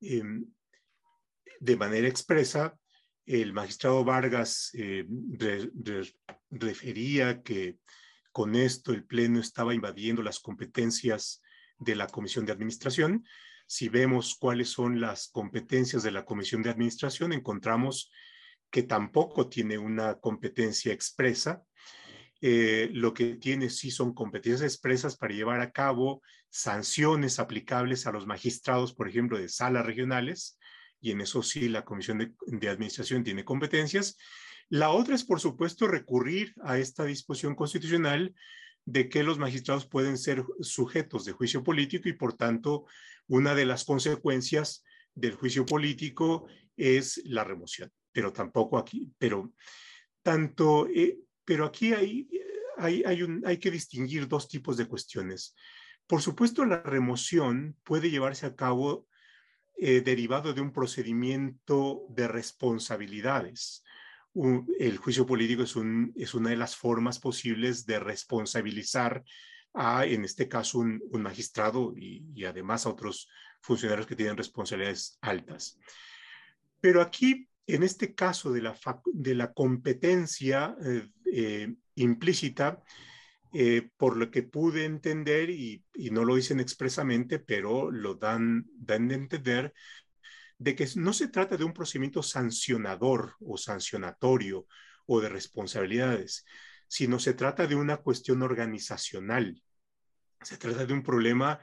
[0.00, 0.46] em,
[1.60, 2.74] de manera expresa.
[3.26, 5.06] El magistrado Vargas eh,
[6.48, 7.76] refería que
[8.32, 11.42] con esto el Pleno estaba invadiendo las competencias
[11.78, 13.26] de la Comisión de Administración.
[13.66, 18.10] Si vemos cuáles son las competencias de la Comisión de Administración, encontramos
[18.70, 21.62] que tampoco tiene una competencia expresa
[22.40, 28.12] eh, lo que tiene sí son competencias expresas para llevar a cabo sanciones aplicables a
[28.12, 30.58] los magistrados, por ejemplo, de salas regionales,
[31.00, 34.16] y en eso sí la Comisión de, Administración tiene competencias,
[34.68, 38.34] La otra es, por supuesto, recurrir a esta disposición constitucional
[38.84, 42.86] de que los magistrados pueden ser sujetos de juicio político y, por tanto,
[43.26, 47.90] una de las consecuencias del juicio político es la remoción.
[48.12, 49.52] Pero tampoco aquí, pero
[50.22, 51.18] tanto, eh,
[51.50, 52.28] pero aquí hay,
[52.78, 53.02] hay,
[53.44, 55.56] hay, que distinguir dos tipos de cuestiones.
[56.06, 59.08] Por supuesto, la remoción puede llevarse a cabo
[59.76, 63.82] eh, derivado de un procedimiento de responsabilidades.
[64.78, 69.24] el juicio político es, un, es, una de las formas posibles de responsabilizar
[69.74, 73.28] a, en este caso, un, un magistrado y, además a otros
[73.60, 75.80] funcionarios que tienen responsabilidades altas.
[76.80, 78.76] Pero aquí, en este caso de la,
[79.12, 82.82] de la competencia eh, eh, implícita,
[83.52, 89.08] eh, por lo que pude entender, y, no lo dicen expresamente, pero lo dan, dan
[89.08, 89.74] de entender,
[90.58, 94.66] de que no se trata de un procedimiento sancionador o sancionatorio
[95.06, 96.44] o de responsabilidades,
[96.86, 99.62] sino se trata de una cuestión organizacional.
[100.42, 101.60] Se trata de un problema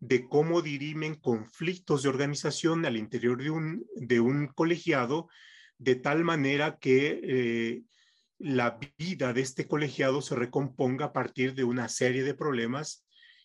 [0.00, 5.28] de cómo dirimen conflictos de organización al interior de un, de un colegiado,
[5.78, 7.82] de tal manera que eh,
[8.38, 13.04] la vida de este colegiado se recomponga a partir de una serie de problemas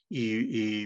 [0.09, 0.83] y,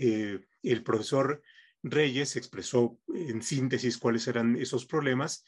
[0.00, 1.42] eh, el profesor
[1.82, 5.44] Reyes expresó en síntesis cuáles eran esos problemas.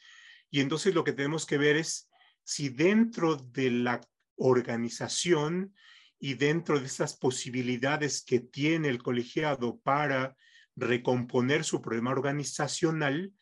[0.49, 2.09] Y entonces lo que tenemos que ver es
[2.43, 4.01] si dentro de la
[4.37, 5.75] organización
[6.23, 10.37] y dentro de esas posibilidades que tiene el colegiado para
[10.75, 13.33] recomponer su problema organizacional,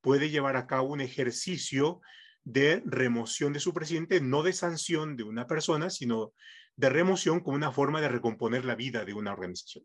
[0.00, 2.00] puede llevar a cabo un ejercicio
[2.44, 6.32] de remoción de su presidente, no de sanción de una persona, sino
[6.76, 9.84] de remoción como una forma de recomponer la vida de una organización.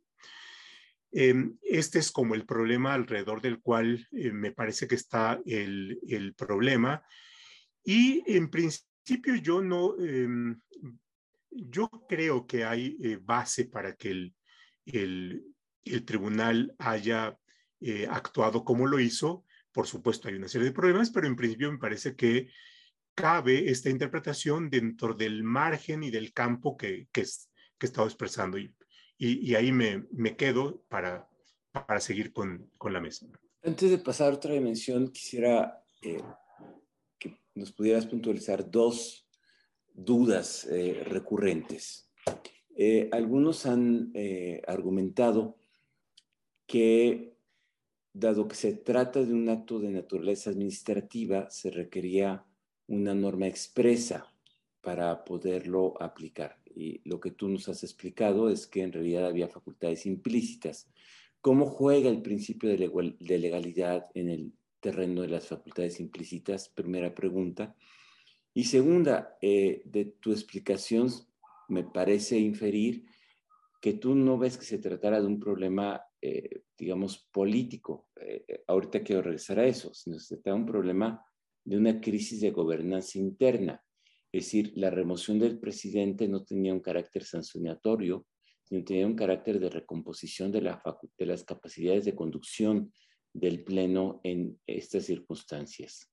[1.12, 6.00] Em, este es como el problema alrededor del cual eh, me parece que está el,
[6.08, 7.04] el, problema.
[7.84, 10.60] Y en principio yo no, em,
[11.56, 14.36] yo creo que hay eh, base para que el,
[14.86, 15.44] el,
[15.84, 17.38] el tribunal haya
[17.82, 19.46] eh, actuado como lo hizo.
[19.72, 22.50] Por supuesto, hay una serie de problemas, pero en principio me parece que
[23.16, 28.58] cabe esta interpretación dentro del margen y del campo que, que, que he estado expresando.
[28.58, 28.74] Y,
[29.18, 31.30] y, ahí me, me, quedo para,
[31.72, 33.28] para seguir con, con, la mesa.
[33.64, 36.22] Antes de pasar a otra dimensión, quisiera eh,
[37.18, 39.28] que nos pudieras puntualizar dos
[39.94, 42.10] dudas eh, recurrentes.
[42.76, 45.58] Eh, algunos han eh, argumentado
[46.66, 47.38] que,
[48.14, 52.46] dado que se trata de un acto de naturaleza administrativa, se requería
[52.88, 54.34] una norma expresa
[54.82, 56.58] para poderlo aplicar.
[56.76, 60.90] Y lo que tú nos has explicado es que en realidad había facultades implícitas.
[61.42, 66.70] ¿Cómo juega el principio de legalidad en el terreno de las facultades implícitas?
[66.70, 67.76] Primera pregunta.
[68.54, 71.10] Y segunda, eh, de tu explicación
[71.70, 73.06] me parece inferir
[73.82, 78.10] que tú no ves que se tratara de un problema, eh, digamos, político.
[78.16, 81.26] Eh, ahorita quiero regresar a eso, sino se trata de un problema
[81.66, 83.84] de una crisis de gobernanza interna.
[84.32, 88.26] Es decir, la remoción del presidente no tenía un carácter sancionatorio,
[88.64, 92.94] sino tenía un carácter de recomposición de, de las capacidades de conducción
[93.34, 96.12] del Pleno en estas circunstancias.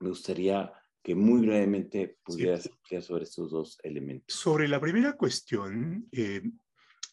[0.00, 0.72] Me gustaría
[1.06, 4.36] que muy brevemente pudieras explicar sobre estos dos elementos.
[4.36, 6.42] Sobre la primera cuestión, eh,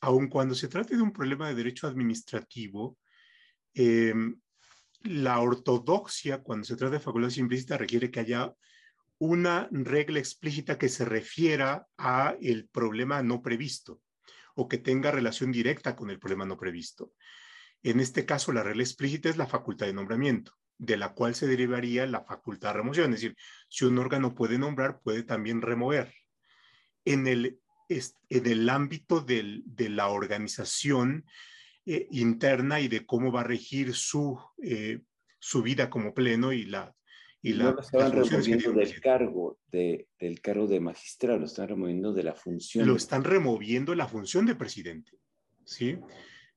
[0.01, 2.97] aun cuando se trate de un problema de derecho administrativo,
[3.75, 4.15] eh,
[5.03, 8.51] la ortodoxia, cuando se trata de facultades implícitas, requiere que haya
[9.19, 14.01] una regla explícita que se refiera a el problema no previsto
[14.55, 17.13] o que tenga relación directa con el problema no previsto.
[17.83, 20.53] En este caso, la regla explícita es la facultad de nombramiento
[20.85, 23.13] de la cual se derivaría la facultad de remoción.
[23.13, 23.37] Es decir,
[23.69, 26.13] si un órgano puede nombrar, puede también remover.
[27.05, 31.25] En el, en el ámbito del, de la organización
[31.85, 34.99] eh, interna y de cómo va a regir su, eh,
[35.39, 36.93] su vida como pleno y la...
[37.45, 42.13] Y la, lo estaban removiendo del cargo, de, del cargo de magistrado, lo están removiendo
[42.13, 42.87] de la función.
[42.87, 45.19] Lo están removiendo la función de presidente,
[45.65, 45.97] ¿sí?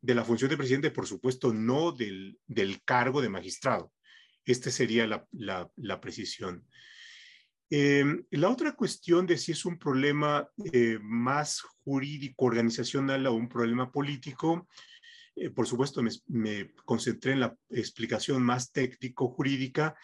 [0.01, 3.93] De la función de presidente, por supuesto, no del, del cargo de magistrado.
[4.47, 6.65] Esta sería la, precisión.
[7.69, 13.49] Em, la otra cuestión de si es un problema eh, más jurídico, organizacional o un
[13.49, 14.69] problema político,
[15.35, 19.97] eh, por supuesto me, concentré en la explicación más técnico-jurídica,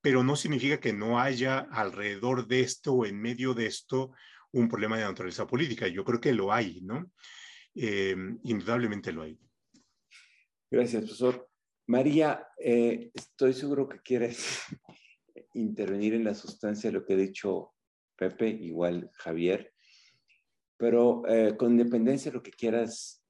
[0.00, 4.12] pero no significa que no haya alrededor de esto o en medio de esto
[4.50, 5.86] un problema de naturaleza política.
[5.86, 7.12] Yo creo que lo hay, ¿no?
[7.74, 9.38] Em, indudablemente lo hay.
[10.70, 11.51] Gracias, profesor.
[11.86, 14.62] María, eh, estoy seguro que quieres
[15.54, 17.72] intervenir en la sustancia de lo que ha dicho
[18.16, 19.74] Pepe, igual Javier,
[20.76, 23.24] pero eh, con independencia de lo que quieras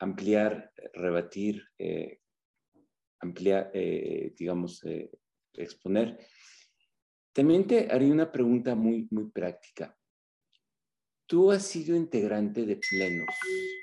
[0.00, 2.20] ampliar, rebatir, eh,
[3.20, 4.82] ampliar, digamos,
[5.52, 6.18] exponer,
[7.32, 9.96] también te haría una pregunta muy, muy práctica.
[11.26, 13.28] Tú has sido integrante de plenos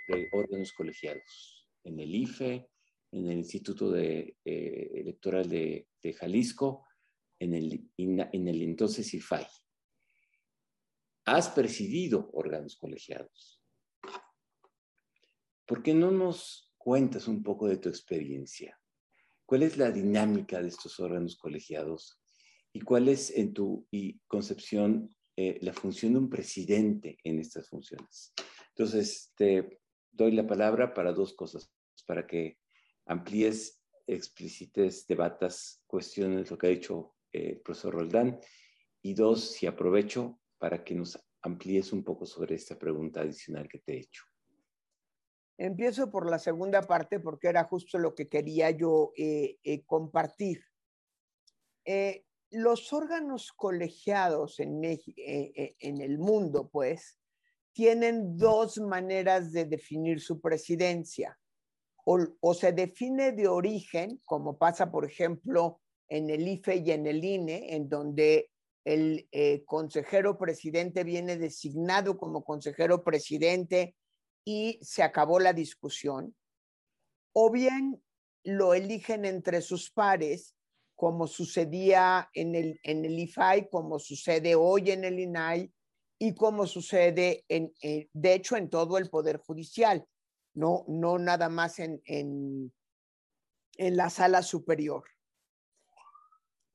[0.09, 2.68] de órganos colegiados en el IFE,
[3.12, 6.86] en el Instituto de, Electoral de, de Jalisco,
[7.39, 9.47] en el, en el entonces IFAI.
[11.26, 13.62] Has presidido órganos colegiados.
[15.66, 18.80] ¿Por qué no nos cuentas un poco de tu experiencia?
[19.45, 22.20] ¿Cuál es la dinámica de estos órganos colegiados?
[22.74, 23.88] ¿Y cuál es, en tu
[24.28, 28.34] concepción, eh, la función de un presidente en estas funciones?
[28.70, 29.80] Entonces, te
[30.12, 31.72] doy la palabra para dos cosas,
[32.05, 32.57] para que
[33.10, 38.39] amplíes, explicites, debatas, cuestiones lo que ha dicho eh, profesor Roldán.
[39.01, 43.80] Y dos, si aprovecho para que nos amplíes un poco sobre esta pregunta adicional que
[43.80, 44.24] te he hecho.
[45.57, 50.62] Empiezo por la segunda parte porque era justo lo que quería yo eh, eh, compartir.
[52.51, 57.20] los órganos colegiados en, en el mundo, pues,
[57.74, 61.39] tienen dos maneras de definir su presidencia.
[62.06, 67.24] O, se define de origen, como pasa, por ejemplo, en el IFE y en el
[67.24, 68.50] INE, en donde
[68.84, 73.95] el eh, consejero presidente viene designado como consejero presidente
[74.43, 76.36] y se acabó la discusión,
[77.34, 78.02] o bien
[78.43, 80.56] lo eligen entre sus pares,
[80.95, 85.72] como sucedía en el, en IFAI, como sucede hoy en el INAI
[86.18, 90.06] y como sucede, en, de hecho, en todo el Poder Judicial,
[90.60, 92.74] no, no nada más en, en,
[93.78, 95.05] en la sala superior.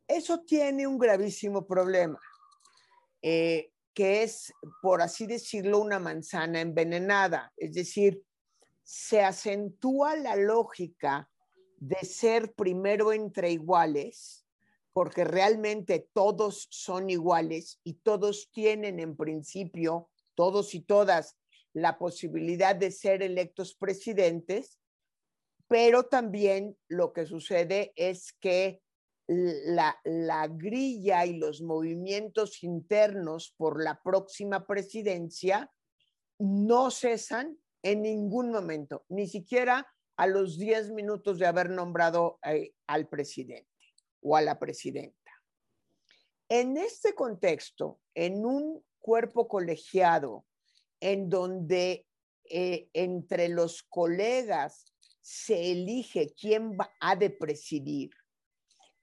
[0.08, 2.18] Eso tiene un gravísimo problema,
[3.20, 7.52] eh, que es, por así decirlo, una manzana envenenada.
[7.56, 8.22] Es decir,
[8.82, 11.30] se acentúa la lógica
[11.76, 14.46] de ser primero entre iguales,
[14.94, 21.36] porque realmente todos son iguales y todos tienen en principio, todos y todas,
[21.74, 24.80] la posibilidad de ser electos presidentes,
[25.68, 28.80] pero también lo que sucede es que
[29.26, 29.96] la,
[30.48, 35.72] grilla y los movimientos internos por la próxima presidencia
[36.38, 42.72] no cesan en ningún momento, ni siquiera a los 10 minutos de haber nombrado eh,
[42.86, 43.68] al presidente
[44.22, 45.18] o a la presidenta.
[46.48, 50.44] En este contexto, en un cuerpo colegiado
[51.04, 52.06] en donde
[52.48, 54.90] eh, entre los colegas
[55.20, 58.10] se elige quién va, ha de presidir,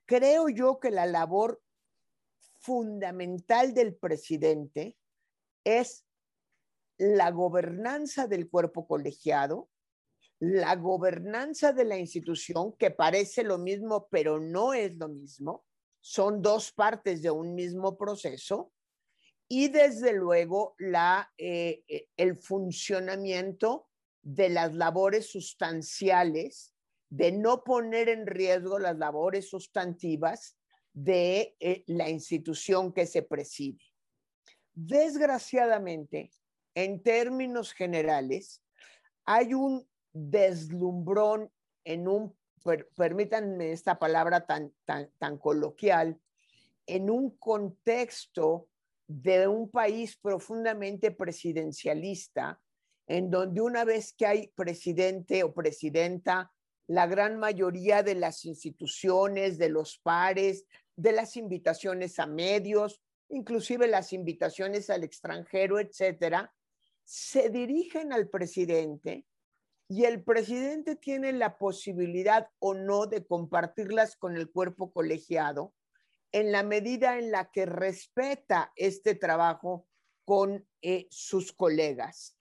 [0.04, 1.62] creo yo que la labor
[2.58, 4.96] fundamental del presidente
[5.62, 6.04] es
[6.98, 9.68] la gobernanza del cuerpo colegiado,
[10.40, 15.64] la gobernanza de la institución, que parece lo mismo, pero no es lo mismo,
[16.00, 18.72] son dos partes de un mismo proceso,
[19.54, 23.90] y desde luego la, eh, eh, el funcionamiento
[24.22, 26.74] de las labores sustanciales
[27.10, 30.56] de no poner en riesgo las labores sustantivas
[30.94, 33.84] de eh, la institución que se preside.
[34.72, 36.32] Desgraciadamente,
[36.74, 38.62] en términos generales,
[39.26, 41.52] hay un deslumbrón
[41.84, 42.34] en un,
[42.96, 46.18] permítanme esta palabra tan, tan, tan coloquial,
[46.86, 48.70] en un contexto
[49.20, 52.60] de un país profundamente presidencialista,
[53.06, 56.50] en donde una vez que hay presidente o presidenta
[56.86, 60.64] la gran mayoría de las instituciones, de los pares,
[60.96, 66.54] de las invitaciones a medios, inclusive las invitaciones al extranjero, etcétera,
[67.04, 69.26] se dirigen al presidente
[69.88, 75.74] y el presidente tiene la posibilidad o no de compartirlas con el cuerpo colegiado
[76.32, 79.86] en la medida en la que respeta este trabajo
[80.24, 82.36] con eh, sus colegas.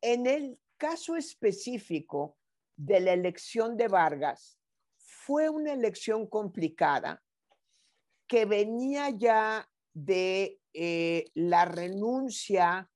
[0.00, 2.38] En el caso específico
[2.76, 4.60] de la elección de Vargas
[4.96, 7.22] fue una elección complicada
[8.26, 12.90] que venía ya de eh, la renuncia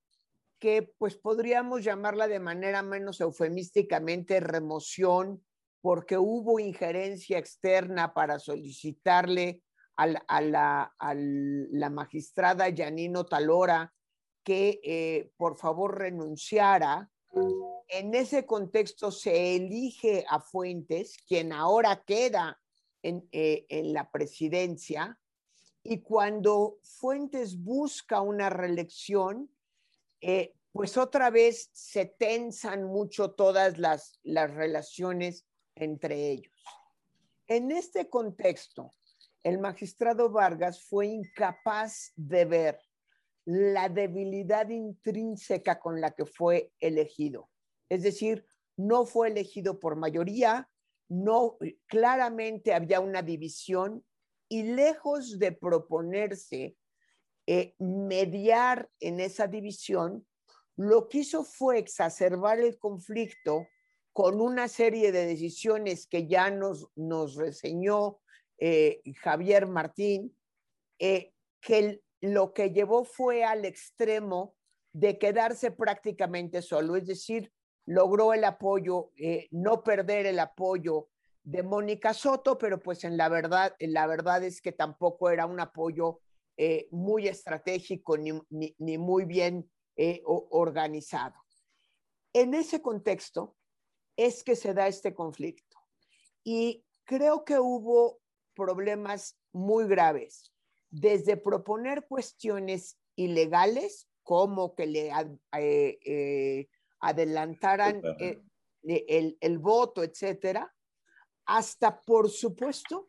[0.60, 5.44] que pues podríamos llamarla de manera menos eufemísticamente remoción,
[5.82, 9.62] porque hubo injerencia externa para solicitarle
[9.96, 13.92] a la, magistrada Yanino Talora
[14.44, 17.10] que eh, por favor renunciara.
[17.88, 22.60] En ese contexto se elige a Fuentes, quien ahora queda
[23.02, 25.18] en, eh, la presidencia,
[25.84, 29.50] Y cuando Fuentes busca una reelección,
[30.20, 34.20] eh, pues otra vez se tensan mucho todas las
[34.54, 35.44] relaciones
[35.74, 36.52] entre ellos.
[37.46, 38.90] En este contexto,
[39.42, 42.78] el magistrado Vargas fue incapaz de ver
[43.44, 47.50] la debilidad intrínseca con la que fue elegido.
[47.88, 48.46] Es decir,
[48.76, 50.68] no fue elegido por mayoría,
[51.08, 54.04] no claramente había una división
[54.48, 56.76] y lejos de proponerse
[57.46, 60.26] eh, mediar en esa división,
[60.76, 63.66] lo que hizo fue exacerbar el conflicto
[64.12, 68.20] con una serie de decisiones que ya nos, nos reseñó
[68.58, 70.36] eh, Javier Martín,
[70.98, 74.54] eh, que lo que llevó fue al extremo
[74.92, 77.52] de quedarse prácticamente solo, es decir,
[77.86, 81.08] logró el apoyo, eh, no perder el apoyo
[81.42, 85.58] de Mónica Soto, pero pues en la verdad, la verdad es que tampoco era un
[85.58, 86.20] apoyo
[86.92, 88.30] muy estratégico ni,
[88.78, 89.68] ni, muy bien
[90.24, 91.34] organizado.
[92.32, 93.56] En ese contexto
[94.16, 95.78] es que se da este conflicto
[96.44, 98.20] y creo que hubo
[98.54, 100.52] problemas muy graves,
[100.90, 105.12] desde proponer cuestiones ilegales como que le
[107.00, 108.42] adelantaran eh,
[108.82, 110.74] el, el, voto, etcétera,
[111.44, 113.08] hasta, por supuesto,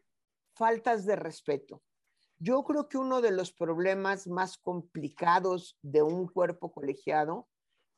[0.56, 1.84] faltas de respeto.
[2.38, 7.48] Yo creo que uno de los problemas más complicados de un cuerpo colegiado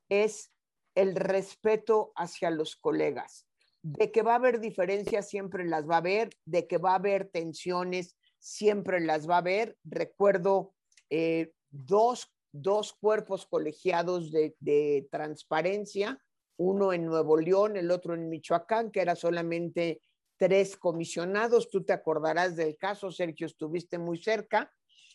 [0.10, 0.55] es
[0.96, 3.48] el respeto hacia los colegas.
[3.82, 6.96] De que va a haber diferencias, siempre las va a haber, de que va a
[6.96, 9.78] haber tensiones, siempre las va a haber.
[9.84, 10.74] Recuerdo
[11.10, 16.22] eh, dos dos cuerpos colegiados de, transparencia,
[16.58, 20.02] uno en Nuevo León, el otro en Michoacán, que era solamente
[20.38, 21.70] tres comisionados.
[21.70, 24.72] Tú te acordarás del caso, Sergio, estuviste muy cerca,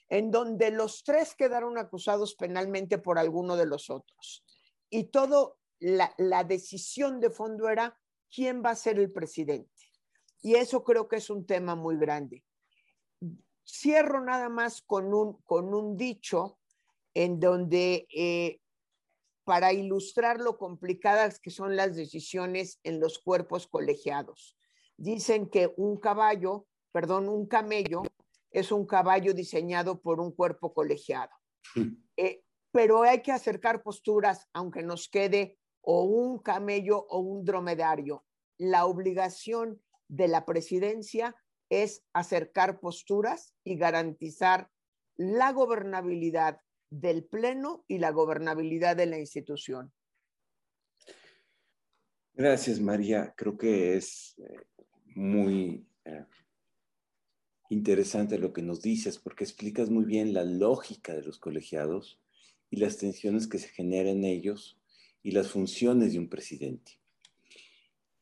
[0.09, 4.45] en donde los tres quedaron acusados penalmente por alguno de los otros.
[4.91, 7.99] Y todo, la, la decisión de fondo era
[8.33, 9.71] quién va a ser el presidente.
[10.43, 12.45] Y eso creo que es un tema muy grande.
[13.67, 16.59] Cierro nada más con un, con un dicho
[17.15, 18.61] en donde eh,
[19.45, 24.57] para ilustrar lo complicadas que son las decisiones en los cuerpos colegiados.
[24.97, 28.03] Dicen que un caballo, perdón, un camello
[28.51, 31.31] es un caballo diseñado por un cuerpo colegiado.
[32.17, 38.25] Eh, pero hay que acercar posturas, aunque nos quede o un camello o un dromedario.
[38.59, 41.37] La obligación de la presidencia
[41.71, 44.71] es acercar posturas y garantizar
[45.17, 46.61] la gobernabilidad
[46.91, 49.93] del Pleno y la gobernabilidad de la institución.
[52.35, 53.35] Gracias, María.
[53.37, 54.67] Creo que es eh,
[55.15, 56.25] muy eh,
[57.69, 62.21] interesante lo que nos dices porque explicas muy bien la lógica de los colegiados
[62.71, 64.80] y las tensiones que se generan en ellos
[65.23, 66.99] y las funciones de un presidente.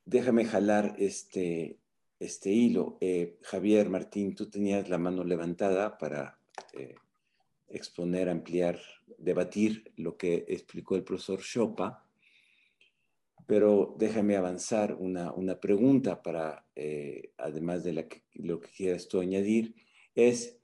[0.05, 1.79] Déjame jalar este,
[2.19, 2.99] este hilo.
[3.01, 6.39] Eh, Javier Martín, tú tenías la mano levantada para
[7.69, 8.81] exponer, ampliar,
[9.19, 12.05] debatir lo que explicó el profesor Chopa,
[13.47, 17.93] pero déjame avanzar una, una pregunta para, eh, además de
[18.35, 19.75] lo que quieras tú añadir,
[20.15, 20.59] es,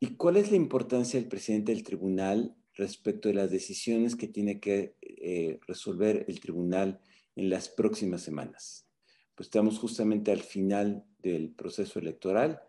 [0.00, 4.60] ¿y cuál es la importancia del presidente del tribunal respecto de las decisiones que tiene
[4.60, 7.00] que eh, resolver el tribunal
[7.36, 8.86] en las próximas semanas?
[9.34, 12.62] Pues estamos justamente al final del proceso electoral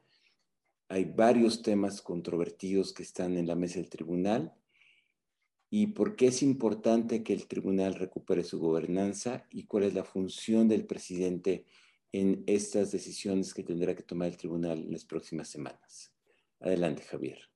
[0.93, 4.53] hay varios temas controvertidos que están en la mesa del tribunal
[5.71, 10.03] y por qué es importante que el tribunal recupere su gobernanza y cuál es la
[10.03, 11.65] función del presidente
[12.11, 16.13] en estas decisiones que tendrá que tomar el tribunal en las próximas semanas.
[16.59, 17.52] Adelante, Javier.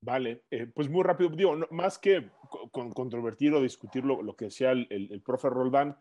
[0.00, 2.30] Vale, eh, pues muy rápido, digo, más que
[2.70, 5.98] con, controvertir o discutir lo, que decía el, el, profe Roldán,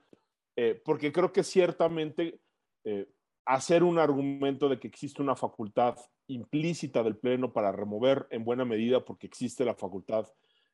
[0.55, 2.39] eh, porque creo que ciertamente
[2.83, 3.09] eh,
[3.45, 5.95] hacer un argumento de que existe una facultad
[6.27, 10.27] implícita del Pleno para remover en buena medida porque existe la facultad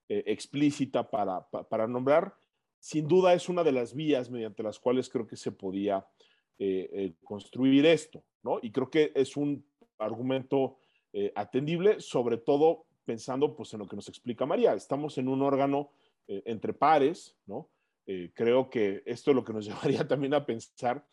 [0.10, 2.36] explícita para, para, nombrar,
[2.78, 6.06] sin duda es una de las vías mediante las cuales creo que se podía
[7.24, 8.60] construir esto, ¿no?
[8.62, 9.66] Y creo que es un
[9.98, 10.78] argumento
[11.36, 14.74] atendible, sobre todo pensando pues en lo que nos explica María.
[14.74, 15.92] Estamos en un órgano
[16.28, 17.70] entre pares, ¿no?
[18.34, 21.06] creo que esto es lo que nos llevaría también a pensar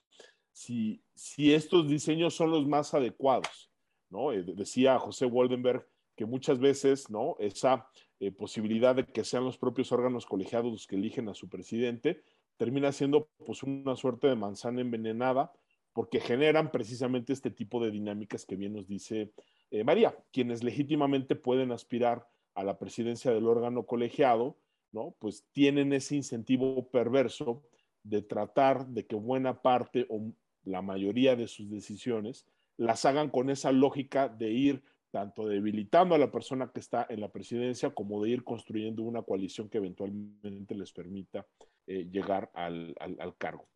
[0.53, 3.71] si, si estos diseños son los más adecuados.
[4.11, 4.33] ¿no?
[4.33, 5.87] Eh, decía José Woldenberg
[6.17, 7.37] que muchas veces ¿no?
[7.39, 7.89] esa
[8.19, 12.23] eh, posibilidad de que sean los propios órganos colegiados los que eligen a su presidente
[12.57, 15.51] termina siendo pues una suerte de manzana envenenada
[15.95, 19.33] porque generan precisamente este tipo de dinámicas que bien nos dice
[19.71, 24.57] eh, María, quienes legítimamente pueden aspirar a la presidencia del órgano colegiado,
[24.93, 25.15] ¿no?
[25.19, 27.63] Pues tienen ese incentivo perverso
[28.03, 30.33] de tratar de que buena parte o
[30.65, 32.47] la mayoría de sus decisiones
[32.77, 37.21] las hagan con esa lógica de ir tanto debilitando a la persona que está en
[37.21, 41.47] la presidencia como de ir construyendo una coalición que eventualmente les permita
[41.87, 42.95] eh, llegar al,
[43.39, 43.69] cargo.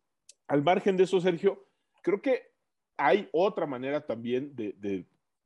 [0.47, 1.65] Al margen de eso, Sergio,
[2.01, 2.53] creo que
[2.97, 5.05] hay otra manera también de,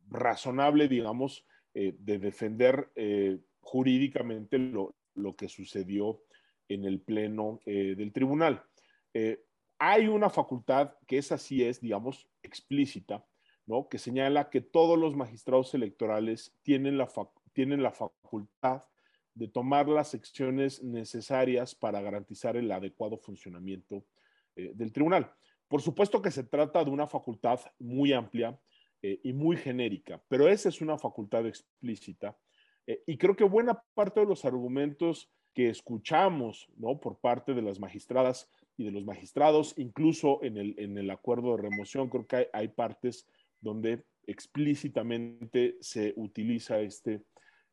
[0.10, 6.22] razonable, digamos, eh, de defender eh, jurídicamente lo, lo, que sucedió
[6.68, 8.64] en el pleno del tribunal.
[9.80, 13.26] hay una facultad que esa sí es, digamos, explícita,
[13.90, 17.08] que señala que todos los magistrados electorales tienen la,
[17.54, 18.84] tienen la facultad
[19.36, 24.04] de tomar las acciones necesarias para garantizar el adecuado funcionamiento
[24.56, 25.32] eh, del tribunal.
[25.68, 28.60] Por supuesto que se trata de una facultad muy amplia
[29.02, 32.38] eh, y muy genérica, pero esa es una facultad explícita.
[32.88, 37.00] Eh, y creo que buena parte de los argumentos que escuchamos ¿no?
[37.00, 41.56] por parte de las magistradas y de los magistrados, incluso en el, en el acuerdo
[41.56, 43.28] de remoción, creo que hay, hay partes
[43.62, 47.24] donde explícitamente se utiliza este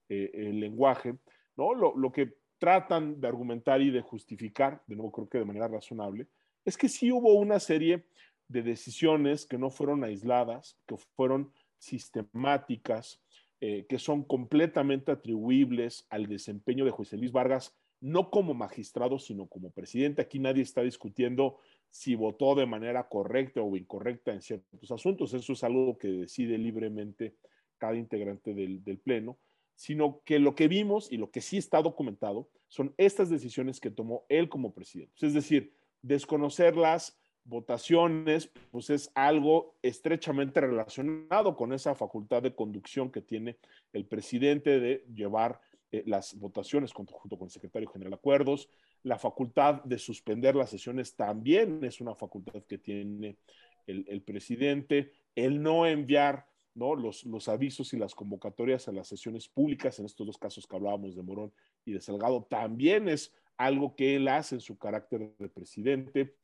[0.08, 1.16] eh, lenguaje,
[1.56, 1.74] ¿no?
[1.74, 6.28] Lo, que tratan de argumentar y de justificar, de nuevo creo que de manera razonable,
[6.64, 8.04] es que sí hubo una serie
[8.48, 13.20] de decisiones que no fueron aisladas, que fueron sistemáticas,
[13.60, 19.46] eh, que son completamente atribuibles al desempeño de José Luis Vargas, no como magistrado, sino
[19.46, 20.22] como presidente.
[20.22, 21.58] Aquí nadie está discutiendo
[21.90, 25.32] si votó de manera correcta o incorrecta en ciertos asuntos.
[25.32, 27.34] Eso es algo que decide libremente
[27.78, 29.38] cada integrante del, Pleno,
[29.74, 33.90] sino que lo que vimos y lo que sí está documentado son estas decisiones que
[33.90, 35.26] tomó él como presidente.
[35.26, 35.72] Es decir,
[36.02, 43.58] desconocer las votaciones, pues es algo estrechamente relacionado con esa facultad de conducción que tiene
[43.92, 45.60] el presidente de llevar
[45.92, 48.68] eh, las votaciones junto, con el secretario general de acuerdos,
[49.04, 53.38] la facultad de suspender las sesiones también es una facultad que tiene
[53.86, 55.12] el, presidente.
[55.36, 56.44] El no enviar
[56.74, 56.96] ¿no?
[56.96, 60.74] Los, los, avisos y las convocatorias a las sesiones públicas, en estos dos casos que
[60.74, 61.52] hablábamos de Morón
[61.84, 66.34] y de Salgado, también es algo que él hace en su carácter de presidente.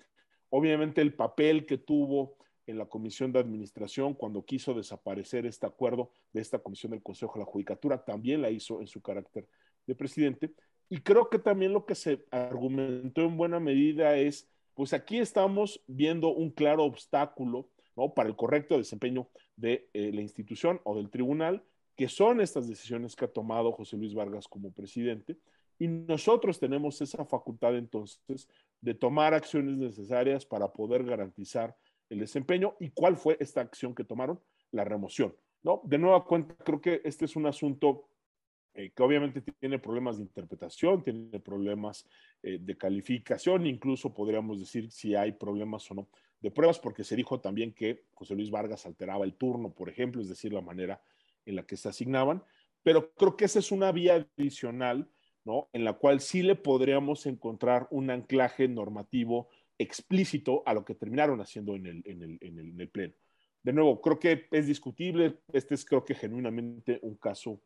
[0.54, 2.36] Obviamente el papel que tuvo
[2.66, 7.32] en la comisión de administración cuando quiso desaparecer este acuerdo de esta comisión del Consejo
[7.34, 9.48] de la Judicatura, también la hizo en su carácter
[9.86, 10.52] de presidente.
[10.90, 15.82] Y creo que también lo que se argumentó en buena medida es, pues aquí estamos
[15.86, 18.12] viendo un claro obstáculo ¿no?
[18.12, 21.64] para el correcto desempeño de eh, la institución o del tribunal,
[21.96, 25.38] que son estas decisiones que ha tomado José Luis Vargas como presidente.
[25.78, 28.50] Y nosotros tenemos esa facultad entonces
[28.82, 31.74] de tomar acciones necesarias para poder garantizar
[32.10, 32.76] el desempeño.
[32.80, 34.38] ¿Y cuál fue esta acción que tomaron?
[34.72, 35.34] La remoción.
[35.62, 35.80] ¿no?
[35.84, 38.08] De nueva cuenta, creo que este es un asunto
[38.74, 42.06] eh, que obviamente tiene problemas de interpretación, tiene problemas
[42.42, 46.08] eh, de calificación, incluso podríamos decir si hay problemas o no
[46.40, 50.20] de pruebas, porque se dijo también que José Luis Vargas alteraba el turno, por ejemplo,
[50.20, 51.00] es decir, la manera
[51.46, 52.42] en la que se asignaban,
[52.82, 55.08] pero creo que esa es una vía adicional,
[55.44, 55.68] ¿no?
[55.72, 61.40] En la cual sí le podríamos encontrar un anclaje normativo explícito a lo que terminaron
[61.40, 63.14] haciendo en el, en el, en el, en el Pleno.
[63.62, 67.60] De nuevo, creo que es discutible, este es creo que genuinamente un caso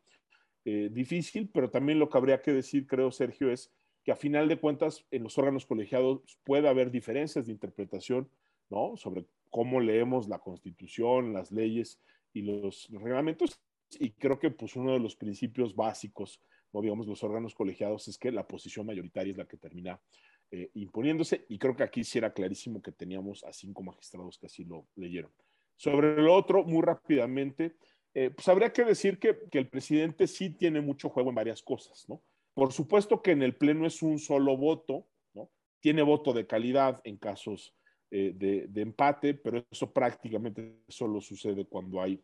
[0.63, 3.71] eh, difícil, pero también lo que habría que decir, creo, Sergio, es
[4.03, 8.29] que a final de cuentas en los órganos colegiados puede haber diferencias de interpretación,
[8.69, 8.95] ¿no?
[8.97, 11.99] Sobre cómo leemos la constitución, las leyes
[12.33, 13.59] y los reglamentos.
[13.99, 16.41] Y creo que pues uno de los principios básicos,
[16.77, 16.81] ¿no?
[16.83, 19.99] digamos, los órganos colegiados es que la posición mayoritaria es la que termina
[20.51, 21.45] eh, imponiéndose.
[21.49, 24.87] Y creo que aquí sí era clarísimo que teníamos a cinco magistrados que así lo
[24.95, 25.31] leyeron.
[25.75, 27.75] Sobre el otro, muy rápidamente,
[28.13, 32.07] eh, pues habría que decir que, el presidente sí tiene mucho juego en varias cosas,
[32.07, 32.21] ¿no?
[32.53, 35.51] Por supuesto que en el Pleno es un solo voto, ¿no?
[35.79, 37.75] Tiene voto de calidad en casos
[38.09, 42.19] eh, de, empate, pero eso prácticamente solo sucede cuando hay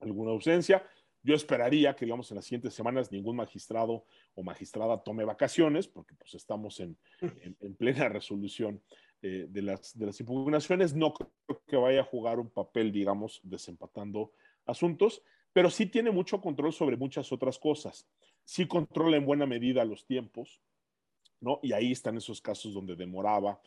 [0.00, 0.86] alguna ausencia.
[1.24, 4.04] Yo esperaría que, digamos, en las siguientes semanas ningún magistrado
[4.34, 6.98] o magistrada tome vacaciones, porque pues estamos en,
[7.78, 8.82] plena resolución
[9.22, 10.94] eh, de, las, de las impugnaciones.
[10.94, 14.32] No creo que vaya a jugar un papel, digamos, desempatando
[14.66, 15.22] asuntos,
[15.54, 18.06] pero sí tiene mucho control sobre muchas otras cosas.
[18.44, 20.60] Sí controla en buena medida los tiempos,
[21.40, 21.58] ¿no?
[21.62, 23.58] Y ahí están esos casos donde demoraba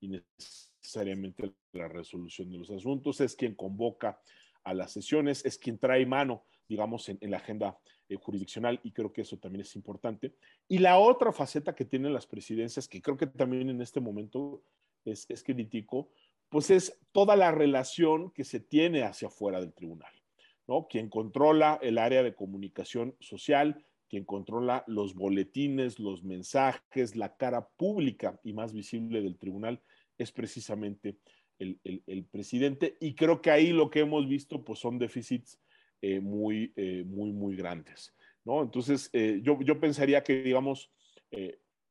[0.00, 4.20] innecesariamente la resolución de los asuntos, es quien convoca
[4.62, 9.12] a las sesiones, es quien trae mano, digamos, en, la agenda eh, jurisdiccional y creo
[9.12, 10.34] que eso también es importante.
[10.68, 14.62] Y la otra faceta que tienen las presidencias, que creo que también en este momento
[15.04, 16.10] es, es crítico,
[16.48, 20.12] pues es toda la relación que se tiene hacia afuera del tribunal.
[20.66, 20.86] ¿no?
[20.88, 27.66] Quien controla el área de comunicación social, quien controla los boletines, los mensajes, la cara
[27.78, 29.80] pública y más visible del tribunal
[30.18, 31.16] es precisamente
[31.58, 32.96] el, presidente.
[33.00, 35.58] Y creo que ahí lo que hemos visto pues son déficits
[36.04, 38.12] eh, muy, eh, muy, muy grandes.
[38.44, 38.60] ¿no?
[38.60, 40.90] Entonces, eh, yo, yo, pensaría que, digamos,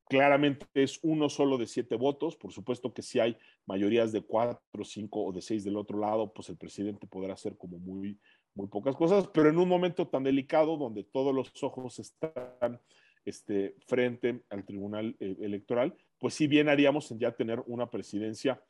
[0.09, 2.35] claramente es uno solo de siete votos.
[2.35, 6.33] Por supuesto que si hay mayorías de cuatro, cinco o de seis del otro lado,
[6.33, 8.19] pues el presidente podrá hacer como muy,
[8.53, 12.81] muy pocas cosas, pero en un momento tan delicado donde todos los ojos están
[13.23, 18.61] este, frente al Tribunal Electoral, pues sí bien haríamos en ya tener una presidencia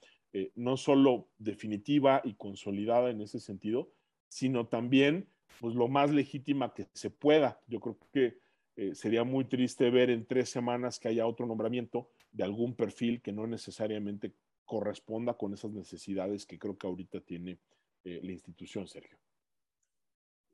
[0.53, 3.89] no solo definitiva y consolidada en ese sentido,
[4.31, 5.27] sino también
[5.59, 7.59] pues lo más legítima que se pueda.
[7.67, 8.39] Yo creo que
[8.77, 13.21] eh, sería muy triste ver en tres semanas que haya otro nombramiento de algún perfil
[13.21, 14.33] que no necesariamente
[14.65, 17.59] corresponda con esas necesidades que creo que ahorita tiene
[18.03, 19.19] la institución, Sergio.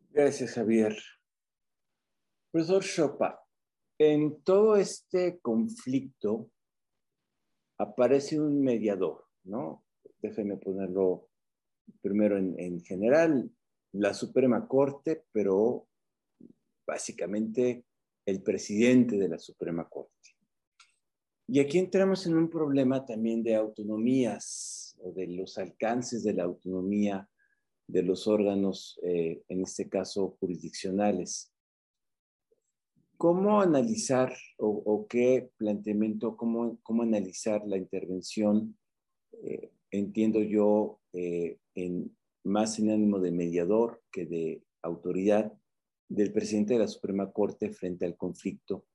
[0.10, 0.98] Gracias, Javier.
[2.52, 3.48] Profesor Chopa,
[4.00, 6.50] en todo este conflicto
[7.78, 9.84] aparece un mediador, ¿no?
[10.20, 11.30] Déjenme ponerlo
[12.02, 13.52] primero en, general,
[14.00, 15.88] la Suprema Corte, pero
[16.86, 17.86] básicamente
[18.26, 20.14] el presidente de la Suprema Corte.
[21.48, 26.44] Y aquí entramos en un problema también de autonomías o de los alcances de la
[26.44, 27.30] autonomía
[27.88, 31.54] de los órganos, eh, en este caso jurisdiccionales.
[33.16, 38.78] ¿Cómo analizar o, qué planteamiento, cómo, cómo, analizar la intervención,
[39.44, 42.17] eh, entiendo yo, eh, en,
[42.48, 45.54] más en ánimo de mediador que de autoridad
[46.10, 48.86] del presidente de la Suprema Corte frente al conflicto?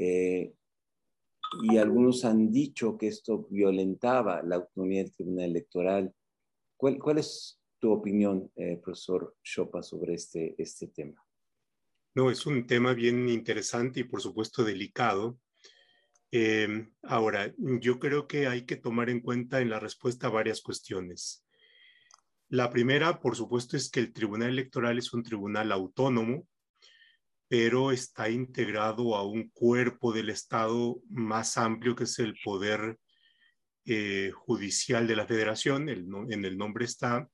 [0.00, 6.14] y algunos han dicho que esto violentaba la autonomía del Tribunal Electoral.
[6.76, 11.24] ¿Cuál, cuál es tu opinión, eh, profesor Chopa, sobre este, este tema.
[12.14, 15.38] No, es un tema bien interesante y por supuesto delicado.
[16.30, 21.44] Em, ahora, yo creo que hay que tomar en cuenta en la respuesta varias cuestiones.
[22.50, 26.46] La primera, por supuesto, es que el Tribunal Electoral es un tribunal autónomo,
[27.46, 32.98] pero está integrado a un cuerpo del Estado más amplio que es el Poder
[33.84, 37.28] eh, Judicial de la Federación, en el nombre está,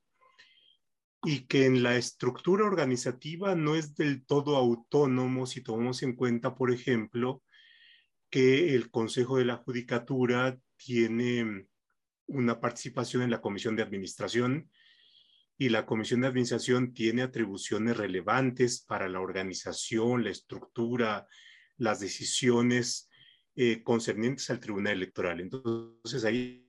[1.22, 6.56] y que en la estructura organizativa no es del todo autónomo si tomamos en cuenta,
[6.56, 7.42] por ejemplo,
[8.30, 11.68] que el Consejo de la Judicatura tiene
[12.26, 14.70] una participación en la Comisión de Administración
[15.56, 21.26] y la Comisión de Administración tiene atribuciones relevantes para la organización, la estructura,
[21.76, 23.08] las decisiones
[23.54, 25.40] eh, concernientes al Tribunal Electoral.
[25.40, 26.64] Entonces ahí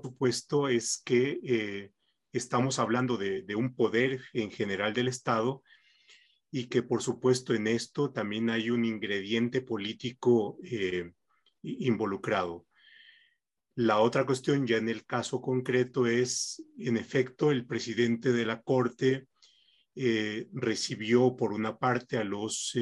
[0.00, 1.92] supuesto, es que eh,
[2.32, 5.62] estamos hablando de, un poder en general del Estado
[6.50, 11.12] y que, por supuesto, en esto también hay un ingrediente político eh,
[11.62, 12.66] involucrado.
[13.74, 18.60] La otra cuestión, ya en el caso concreto, es, en efecto, el presidente de la
[18.60, 19.28] Corte
[19.94, 22.76] eh, recibió, por una parte, a los...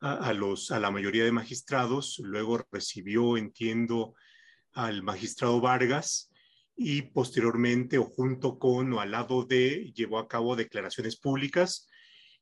[0.00, 4.14] a, los, a la mayoría de magistrados, luego recibió, entiendo,
[4.72, 6.30] al magistrado Vargas
[6.76, 11.88] y posteriormente o junto con o al lado de llevó a cabo declaraciones públicas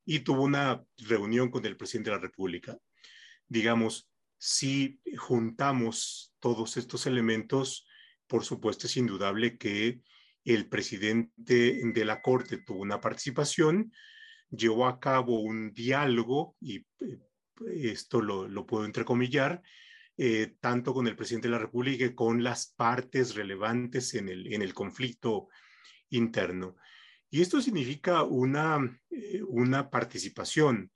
[0.04, 2.76] y tuvo una reunión con el presidente de la República.
[3.48, 7.86] Digamos, si juntamos todos estos elementos,
[8.26, 10.00] por supuesto es indudable que
[10.44, 13.92] el presidente de la Corte tuvo una participación,
[14.50, 17.18] llevó a cabo un diálogo, y eh,
[17.74, 19.62] esto lo, puedo entrecomillar,
[20.16, 24.74] eh, tanto con el presidente de la República y con las partes relevantes en el,
[24.74, 25.48] conflicto
[26.10, 26.76] interno.
[27.30, 28.78] Y esto significa una,
[29.10, 30.92] eh, una participación.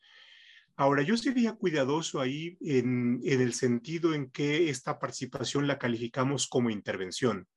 [0.81, 6.71] Ahora, yo sería cuidadoso ahí en, el sentido en que esta participación la calificamos como
[6.71, 7.49] intervención,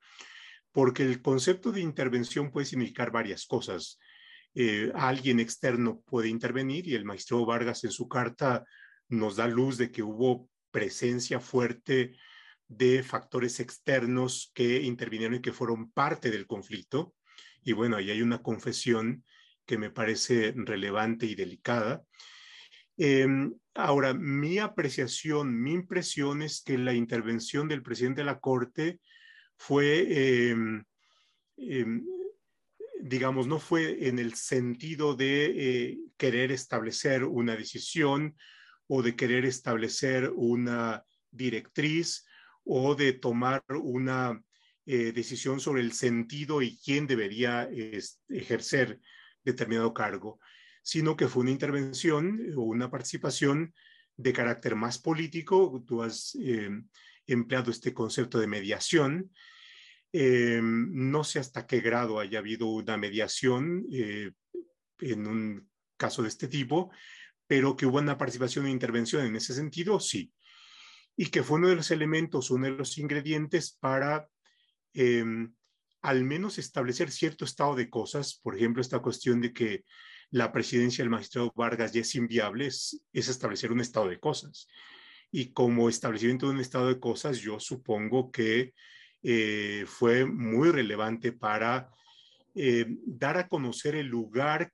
[0.72, 3.99] porque el concepto de intervención puede significar varias cosas.
[4.55, 8.65] Eh, alguien externo puede intervenir y el magistrado Vargas en su carta
[9.07, 12.17] nos da luz de que hubo presencia fuerte
[12.67, 17.13] de factores externos que intervinieron y que fueron parte del conflicto.
[17.63, 19.24] Y bueno, ahí hay una confesión
[19.67, 22.03] que me parece relevante y delicada.
[23.04, 28.99] Em, ahora, mi apreciación, mi impresión es que la intervención del presidente de la Corte
[29.58, 30.84] fue, em,
[31.58, 32.06] em,
[33.02, 38.38] digamos, no fue en el sentido de eh, querer establecer una decisión
[38.86, 42.28] o de querer establecer una directriz
[42.64, 44.39] o de tomar una,
[44.86, 47.68] eh, decisión sobre el sentido y quién debería
[48.30, 48.99] ejercer
[49.43, 50.39] determinado cargo,
[50.82, 53.73] sino que fue una intervención o una participación
[54.17, 55.84] de carácter más político.
[55.88, 56.38] Tú has
[57.25, 59.32] empleado este concepto de mediación.
[60.13, 66.91] no sé hasta qué grado haya habido una mediación en un caso de este tipo,
[67.47, 70.34] pero que hubo una participación e intervención en ese sentido, sí.
[71.15, 74.27] Y que fue uno de los elementos, uno de los ingredientes para
[76.01, 78.39] al menos establecer cierto estado de cosas.
[78.41, 79.86] Por ejemplo, esta cuestión de que
[80.32, 84.67] la presidencia del magistrado Vargas ya es inviable, es, establecer un estado de cosas.
[85.29, 88.73] Y como establecimiento de un estado de cosas, yo supongo que
[89.21, 91.89] eh, fue muy relevante para
[92.55, 94.71] eh, dar a conocer el lugar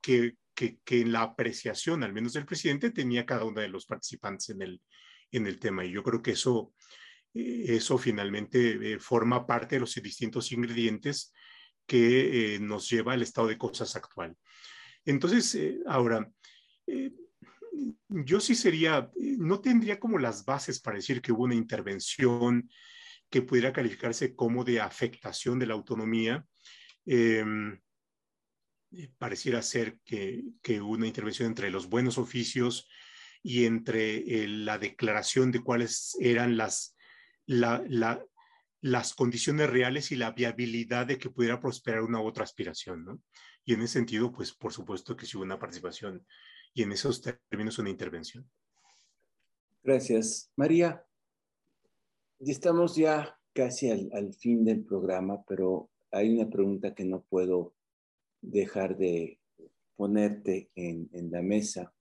[0.00, 4.62] que, en la apreciación, al menos del presidente, tenía cada uno de los participantes en
[4.62, 4.80] el,
[5.32, 5.84] en el tema.
[5.84, 6.72] Y yo creo que eso,
[7.34, 11.32] eh, eso finalmente forma parte de los distintos ingredientes
[11.86, 14.36] que eh, nos lleva al estado de cosas actual.
[15.04, 15.56] Entonces,
[15.86, 16.28] ahora,
[18.08, 22.68] yo sí sería, no tendría como las bases para decir que hubo una intervención
[23.30, 26.46] que pudiera calificarse como de afectación de la autonomía.
[27.04, 27.80] Em,
[28.92, 32.88] eh, pareciera ser que, que, una intervención entre los buenos oficios
[33.42, 36.96] y entre eh, la declaración de cuáles eran las,
[38.80, 43.04] las condiciones reales y la viabilidad de que pudiera prosperar una u otra aspiración.
[43.04, 43.20] ¿no?
[43.64, 46.26] Y en ese sentido, pues por supuesto que sí hubo una participación
[46.74, 48.48] y en esos términos una intervención.
[49.82, 50.50] Gracias.
[50.56, 51.04] María,
[52.40, 57.74] estamos ya casi al, al fin del programa, pero hay una pregunta que no puedo
[58.42, 59.38] dejar de
[59.96, 61.92] ponerte en, la mesa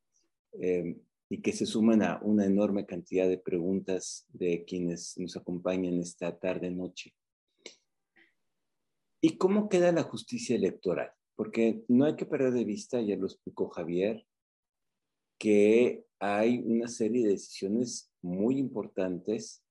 [0.54, 1.00] em,
[1.30, 6.38] y que se suman a una enorme cantidad de preguntas de quienes nos acompañan esta
[6.38, 7.14] tarde-noche.
[9.22, 11.12] ¿Y cómo queda la justicia electoral?
[11.36, 14.26] Porque no hay que perder de vista, ya lo explicó Javier,
[15.40, 19.64] que hay una serie de decisiones muy importantes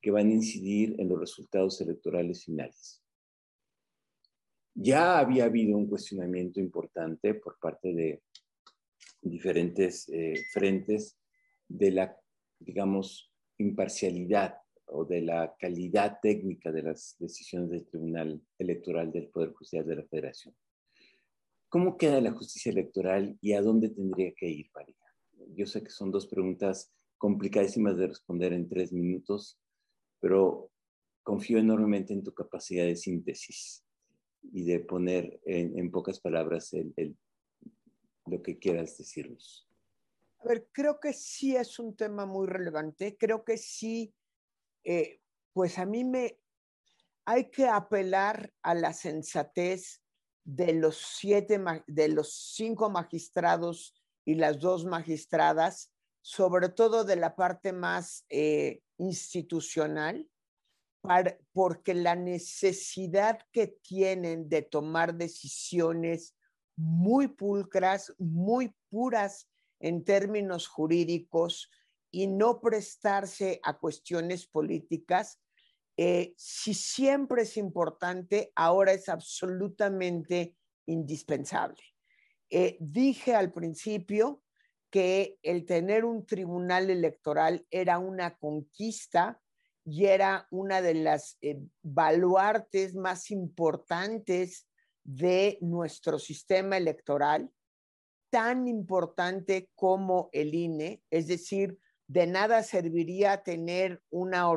[0.00, 3.02] que van a incidir en los resultados electorales finales.
[4.74, 8.22] Ya había habido un cuestionamiento importante por parte de
[9.22, 11.18] diferentes eh, frentes
[11.68, 12.16] de la,
[12.58, 14.56] digamos, imparcialidad
[14.86, 19.96] o de la calidad técnica de las decisiones del Tribunal Electoral del Poder Judicial de
[19.96, 20.54] la Federación.
[21.68, 24.96] ¿Cómo queda la justicia electoral y a dónde tendría que ir, María?
[25.54, 29.58] Yo sé que son dos preguntas complicadísimas de responder en tres minutos,
[30.20, 30.70] pero
[31.22, 33.84] confío enormemente en tu capacidad de síntesis
[34.52, 37.16] y de poner en, pocas palabras el,
[38.26, 39.68] lo que quieras decirnos.
[40.38, 43.16] A ver, creo que sí es un tema muy relevante.
[43.18, 44.14] Creo que sí,
[44.84, 45.20] eh,
[45.52, 46.40] pues a mí me
[47.24, 50.02] hay que apelar a la sensatez
[50.44, 53.94] de los siete, de los cinco magistrados
[54.24, 55.92] y las dos magistradas,
[56.22, 60.28] sobre todo de la parte más eh, institucional,
[61.52, 66.34] porque la necesidad que tienen de tomar decisiones
[66.80, 69.48] muy pulcras, muy puras
[69.80, 71.70] en términos jurídicos
[72.10, 75.40] y no prestarse a cuestiones políticas,
[75.96, 80.56] eh, si siempre es importante, ahora es absolutamente
[80.86, 81.82] indispensable.
[82.48, 84.42] Eh, dije al principio
[84.90, 89.40] que el tener un tribunal electoral era una conquista
[89.84, 94.66] y era una de las eh, baluartes más importantes
[95.04, 97.50] de nuestro sistema electoral,
[98.30, 104.48] tan importante como el INE, es decir, de nada serviría tener una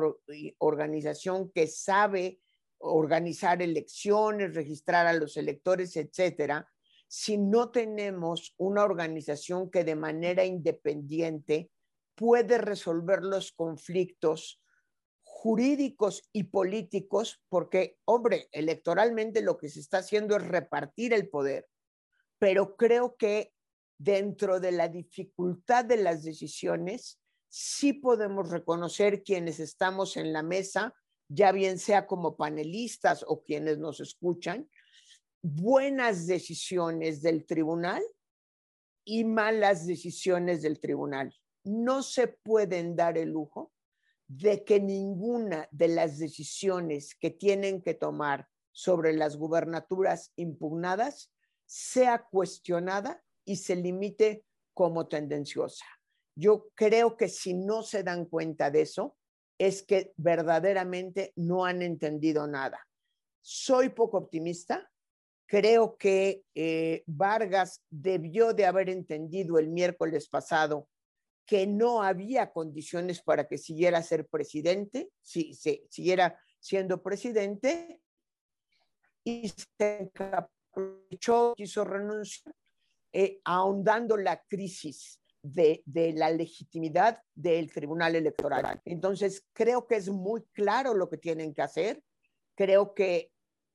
[0.58, 2.40] organización que sabe
[2.78, 6.68] organizar elecciones, registrar a los electores, etcétera,
[7.08, 11.70] si no tenemos una organización que de manera independiente
[12.14, 14.60] puede resolver los conflictos
[15.44, 21.68] jurídicos y políticos, porque, hombre, electoralmente lo que se está haciendo es repartir el poder,
[22.38, 23.52] pero creo que
[23.98, 27.20] dentro de la dificultad de las decisiones,
[27.50, 30.94] sí podemos reconocer quienes estamos en la mesa,
[31.28, 34.66] ya bien sea como panelistas o quienes nos escuchan,
[35.42, 38.02] buenas decisiones del tribunal
[39.04, 41.34] y malas decisiones del tribunal.
[41.64, 43.73] No se pueden dar el lujo
[44.28, 51.32] de que ninguna de las decisiones que tienen que tomar sobre las gubernaturas impugnadas
[51.66, 55.84] sea cuestionada y se limite como tendenciosa.
[56.36, 59.16] Yo creo que si no se dan cuenta de eso,
[59.58, 62.80] es que verdaderamente no han entendido nada.
[63.40, 64.90] Soy poco optimista.
[65.46, 70.88] Creo que eh, Vargas debió de haber entendido el miércoles pasado
[71.46, 78.00] que no había condiciones para que siguiera ser presidente, si, si siguiera siendo presidente,
[79.24, 82.54] y se encaprichó, quiso renunciar,
[83.12, 85.82] eh, ahondando la crisis de,
[86.16, 88.80] la legitimidad del Tribunal Electoral.
[88.84, 92.02] Entonces, creo que es muy claro lo que tienen que hacer.
[92.54, 93.30] Creo que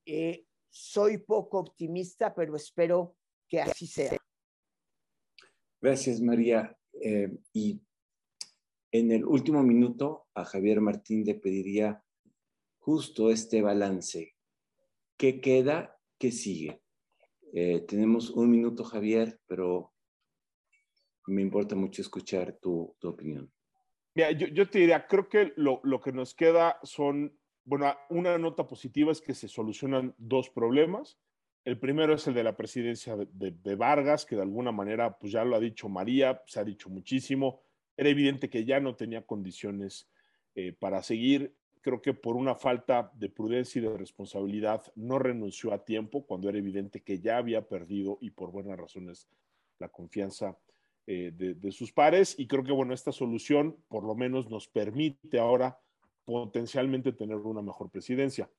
[0.05, 3.15] eh, soy poco optimista, pero espero
[3.47, 4.17] que así sea.
[5.81, 6.75] Gracias, María.
[7.01, 7.81] Eh, y
[8.91, 12.03] en el último minuto, a Javier Martín le pediría
[12.79, 14.35] justo este balance.
[15.17, 15.99] ¿Qué queda?
[16.17, 16.81] ¿Qué sigue?
[17.53, 19.93] Eh, tenemos un minuto, Javier, pero
[21.27, 23.51] me importa mucho escuchar tu, opinión.
[24.15, 29.11] Mira, yo, te diría, creo que lo, que nos queda son, bueno, una nota positiva
[29.11, 31.19] es que se solucionan dos problemas.
[31.69, 35.45] El primero es el de la presidencia de, Vargas, que de alguna manera, pues ya
[35.45, 37.61] lo ha dicho María, se ha dicho muchísimo.
[37.95, 40.09] Era evidente que ya no tenía condiciones
[40.55, 41.53] eh, para seguir.
[41.81, 46.49] Creo que por una falta de prudencia y de responsabilidad no renunció a tiempo cuando
[46.49, 49.29] era evidente que ya había perdido y por buenas razones
[49.77, 50.57] la confianza
[51.05, 52.33] eh, de, sus pares.
[52.39, 55.79] Y creo que, bueno, esta solución por lo menos nos permite ahora
[56.25, 58.49] potencialmente tener una mejor presidencia.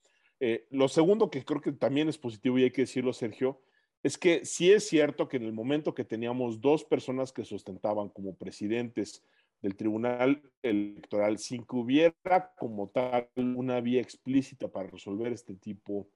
[0.40, 3.60] Eh, lo segundo que creo que también es positivo y hay que decirlo, Sergio,
[4.02, 8.08] es que sí es cierto que en el momento que teníamos dos personas que sustentaban
[8.08, 9.22] como presidentes
[9.60, 16.08] del Tribunal Electoral, sin que hubiera como tal una vía explícita para resolver este tipo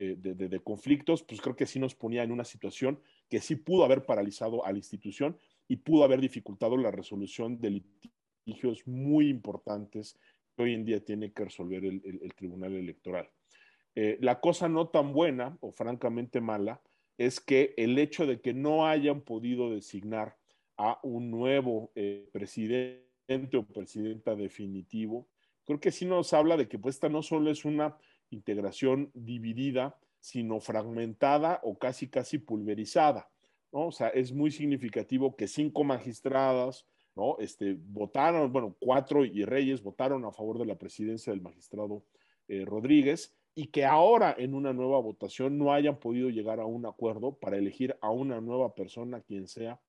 [0.00, 3.56] eh, de, de, conflictos, pues creo que sí nos ponía en una situación que sí
[3.56, 5.36] pudo haber paralizado a la institución
[5.68, 10.18] y pudo haber dificultado la resolución de litigios muy importantes
[10.56, 13.30] que hoy en día tiene que resolver el, Tribunal Electoral.
[14.00, 16.80] Eh, la cosa no tan buena o francamente mala
[17.16, 20.36] es que el hecho de que no hayan podido designar
[20.76, 25.26] a un nuevo eh, presidente o presidenta definitivo,
[25.64, 27.96] creo que sí nos habla de que pues, esta no solo es una
[28.30, 33.28] integración dividida, sino fragmentada o casi casi pulverizada.
[33.72, 36.86] O sea, es muy significativo que cinco magistradas,
[37.16, 37.36] ¿no?
[37.40, 42.04] Este, votaron, bueno, cuatro y Reyes votaron a favor de la presidencia del magistrado
[42.46, 46.86] eh, Rodríguez y que ahora en una nueva votación no hayan podido llegar a un
[46.86, 49.80] acuerdo para elegir a una nueva persona, quien sea,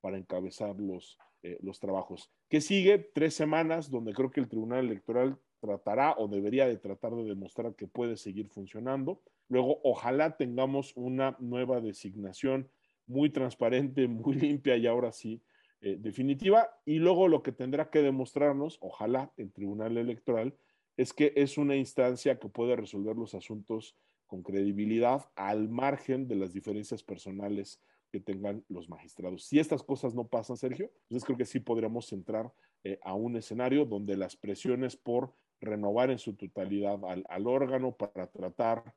[0.00, 2.32] para encabezar los, eh, los trabajos.
[2.48, 2.98] ¿Qué sigue?
[2.98, 7.74] Tres semanas donde creo que el Tribunal Electoral tratará o debería de tratar de demostrar
[7.74, 9.20] que puede seguir funcionando.
[9.50, 12.70] Luego, ojalá tengamos una nueva designación
[13.06, 15.42] muy transparente, muy limpia y ahora sí
[15.82, 16.70] eh, definitiva.
[16.86, 20.56] Y luego lo que tendrá que demostrarnos, ojalá el Tribunal Electoral,
[20.98, 23.96] es que es una instancia que puede resolver los asuntos
[24.26, 27.80] con credibilidad al margen de las diferencias personales
[28.10, 29.44] que tengan los magistrados.
[29.44, 33.36] Si estas cosas no pasan, Sergio, entonces creo que sí podríamos entrar eh, a un
[33.36, 38.94] escenario donde las presiones por renovar en su totalidad al órgano para tratar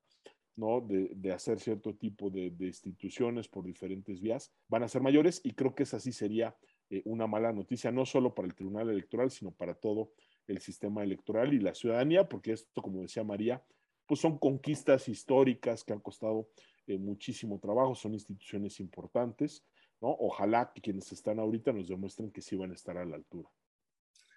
[0.56, 0.82] ¿no?
[0.82, 5.76] de, hacer cierto tipo de, instituciones por diferentes vías, van a ser mayores y creo
[5.76, 6.56] que esa sí sería
[6.90, 10.12] eh, una mala noticia, no solo para el Tribunal Electoral, sino para todo
[10.52, 13.64] el sistema electoral y la ciudadanía, porque esto, como decía María,
[14.06, 16.50] pues son conquistas históricas que han costado
[16.88, 19.66] eh, muchísimo trabajo, son instituciones importantes,
[20.02, 20.10] ¿no?
[20.20, 23.50] Ojalá que quienes están ahorita nos demuestren que sí van a estar a la altura.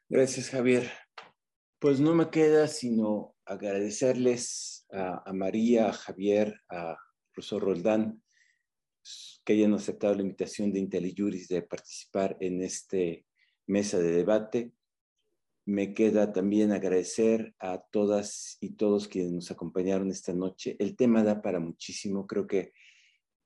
[0.09, 0.91] Gracias, Javier.
[1.79, 6.97] Pues no me queda sino agradecerles a, María, a Javier, a
[7.33, 8.23] profesor Roldán,
[9.45, 13.27] que hayan aceptado la invitación de IntelliJuris de participar en este
[13.67, 14.73] mesa de debate.
[15.67, 20.77] Me queda también agradecer a todas y todos quienes nos acompañaron esta noche.
[20.79, 22.27] El tema da para muchísimo.
[22.27, 22.73] Creo que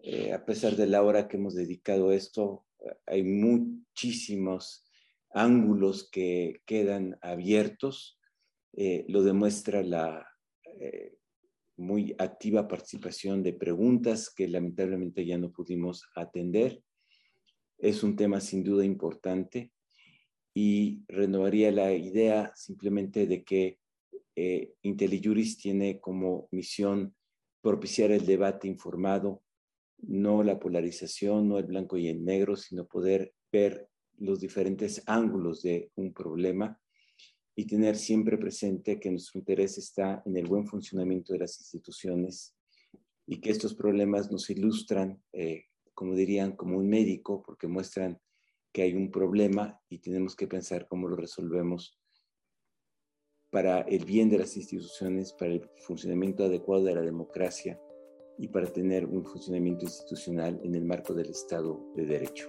[0.01, 2.65] eh, a pesar de la hora que hemos dedicado a esto,
[3.07, 4.85] hay muchísimos
[5.31, 8.19] ángulos que quedan abiertos
[8.81, 10.25] eh, lo demuestra la
[10.79, 11.17] eh,
[11.77, 16.81] muy activa participación de preguntas que lamentablemente ya no pudimos atender.
[17.79, 19.73] Es un tema sin duda importante
[20.61, 23.79] y renovaría la idea simplemente de que
[24.35, 27.15] eh, IntelliJuris tiene como misión
[27.61, 29.45] propiciar el debate informado,
[29.99, 35.63] no la polarización, no el blanco y el negro, sino poder ver los diferentes ángulos
[35.63, 36.77] de un problema
[37.55, 42.57] y tener siempre presente que nuestro interés está en el buen funcionamiento de las instituciones
[43.29, 48.19] y que estos problemas nos ilustran, eh, como dirían, como un médico, porque muestran
[48.73, 51.99] que hay un problema y tenemos que pensar cómo lo resolvemos
[53.51, 57.81] para el bien de las instituciones, para el funcionamiento adecuado de la democracia
[58.37, 62.49] y para tener un funcionamiento institucional en el marco del Estado de Derecho.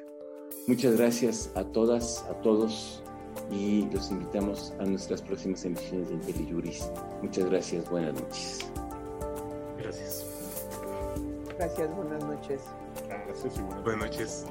[0.67, 3.03] Muchas gracias a todas, a todos
[3.51, 6.91] y los invitamos a nuestras próximas emisiones de IntelliJuris.
[7.21, 8.59] Muchas gracias, buenas noches.
[9.77, 10.25] Gracias.
[11.57, 12.61] Gracias, buenas noches.
[13.07, 14.45] Gracias y buenas, noches.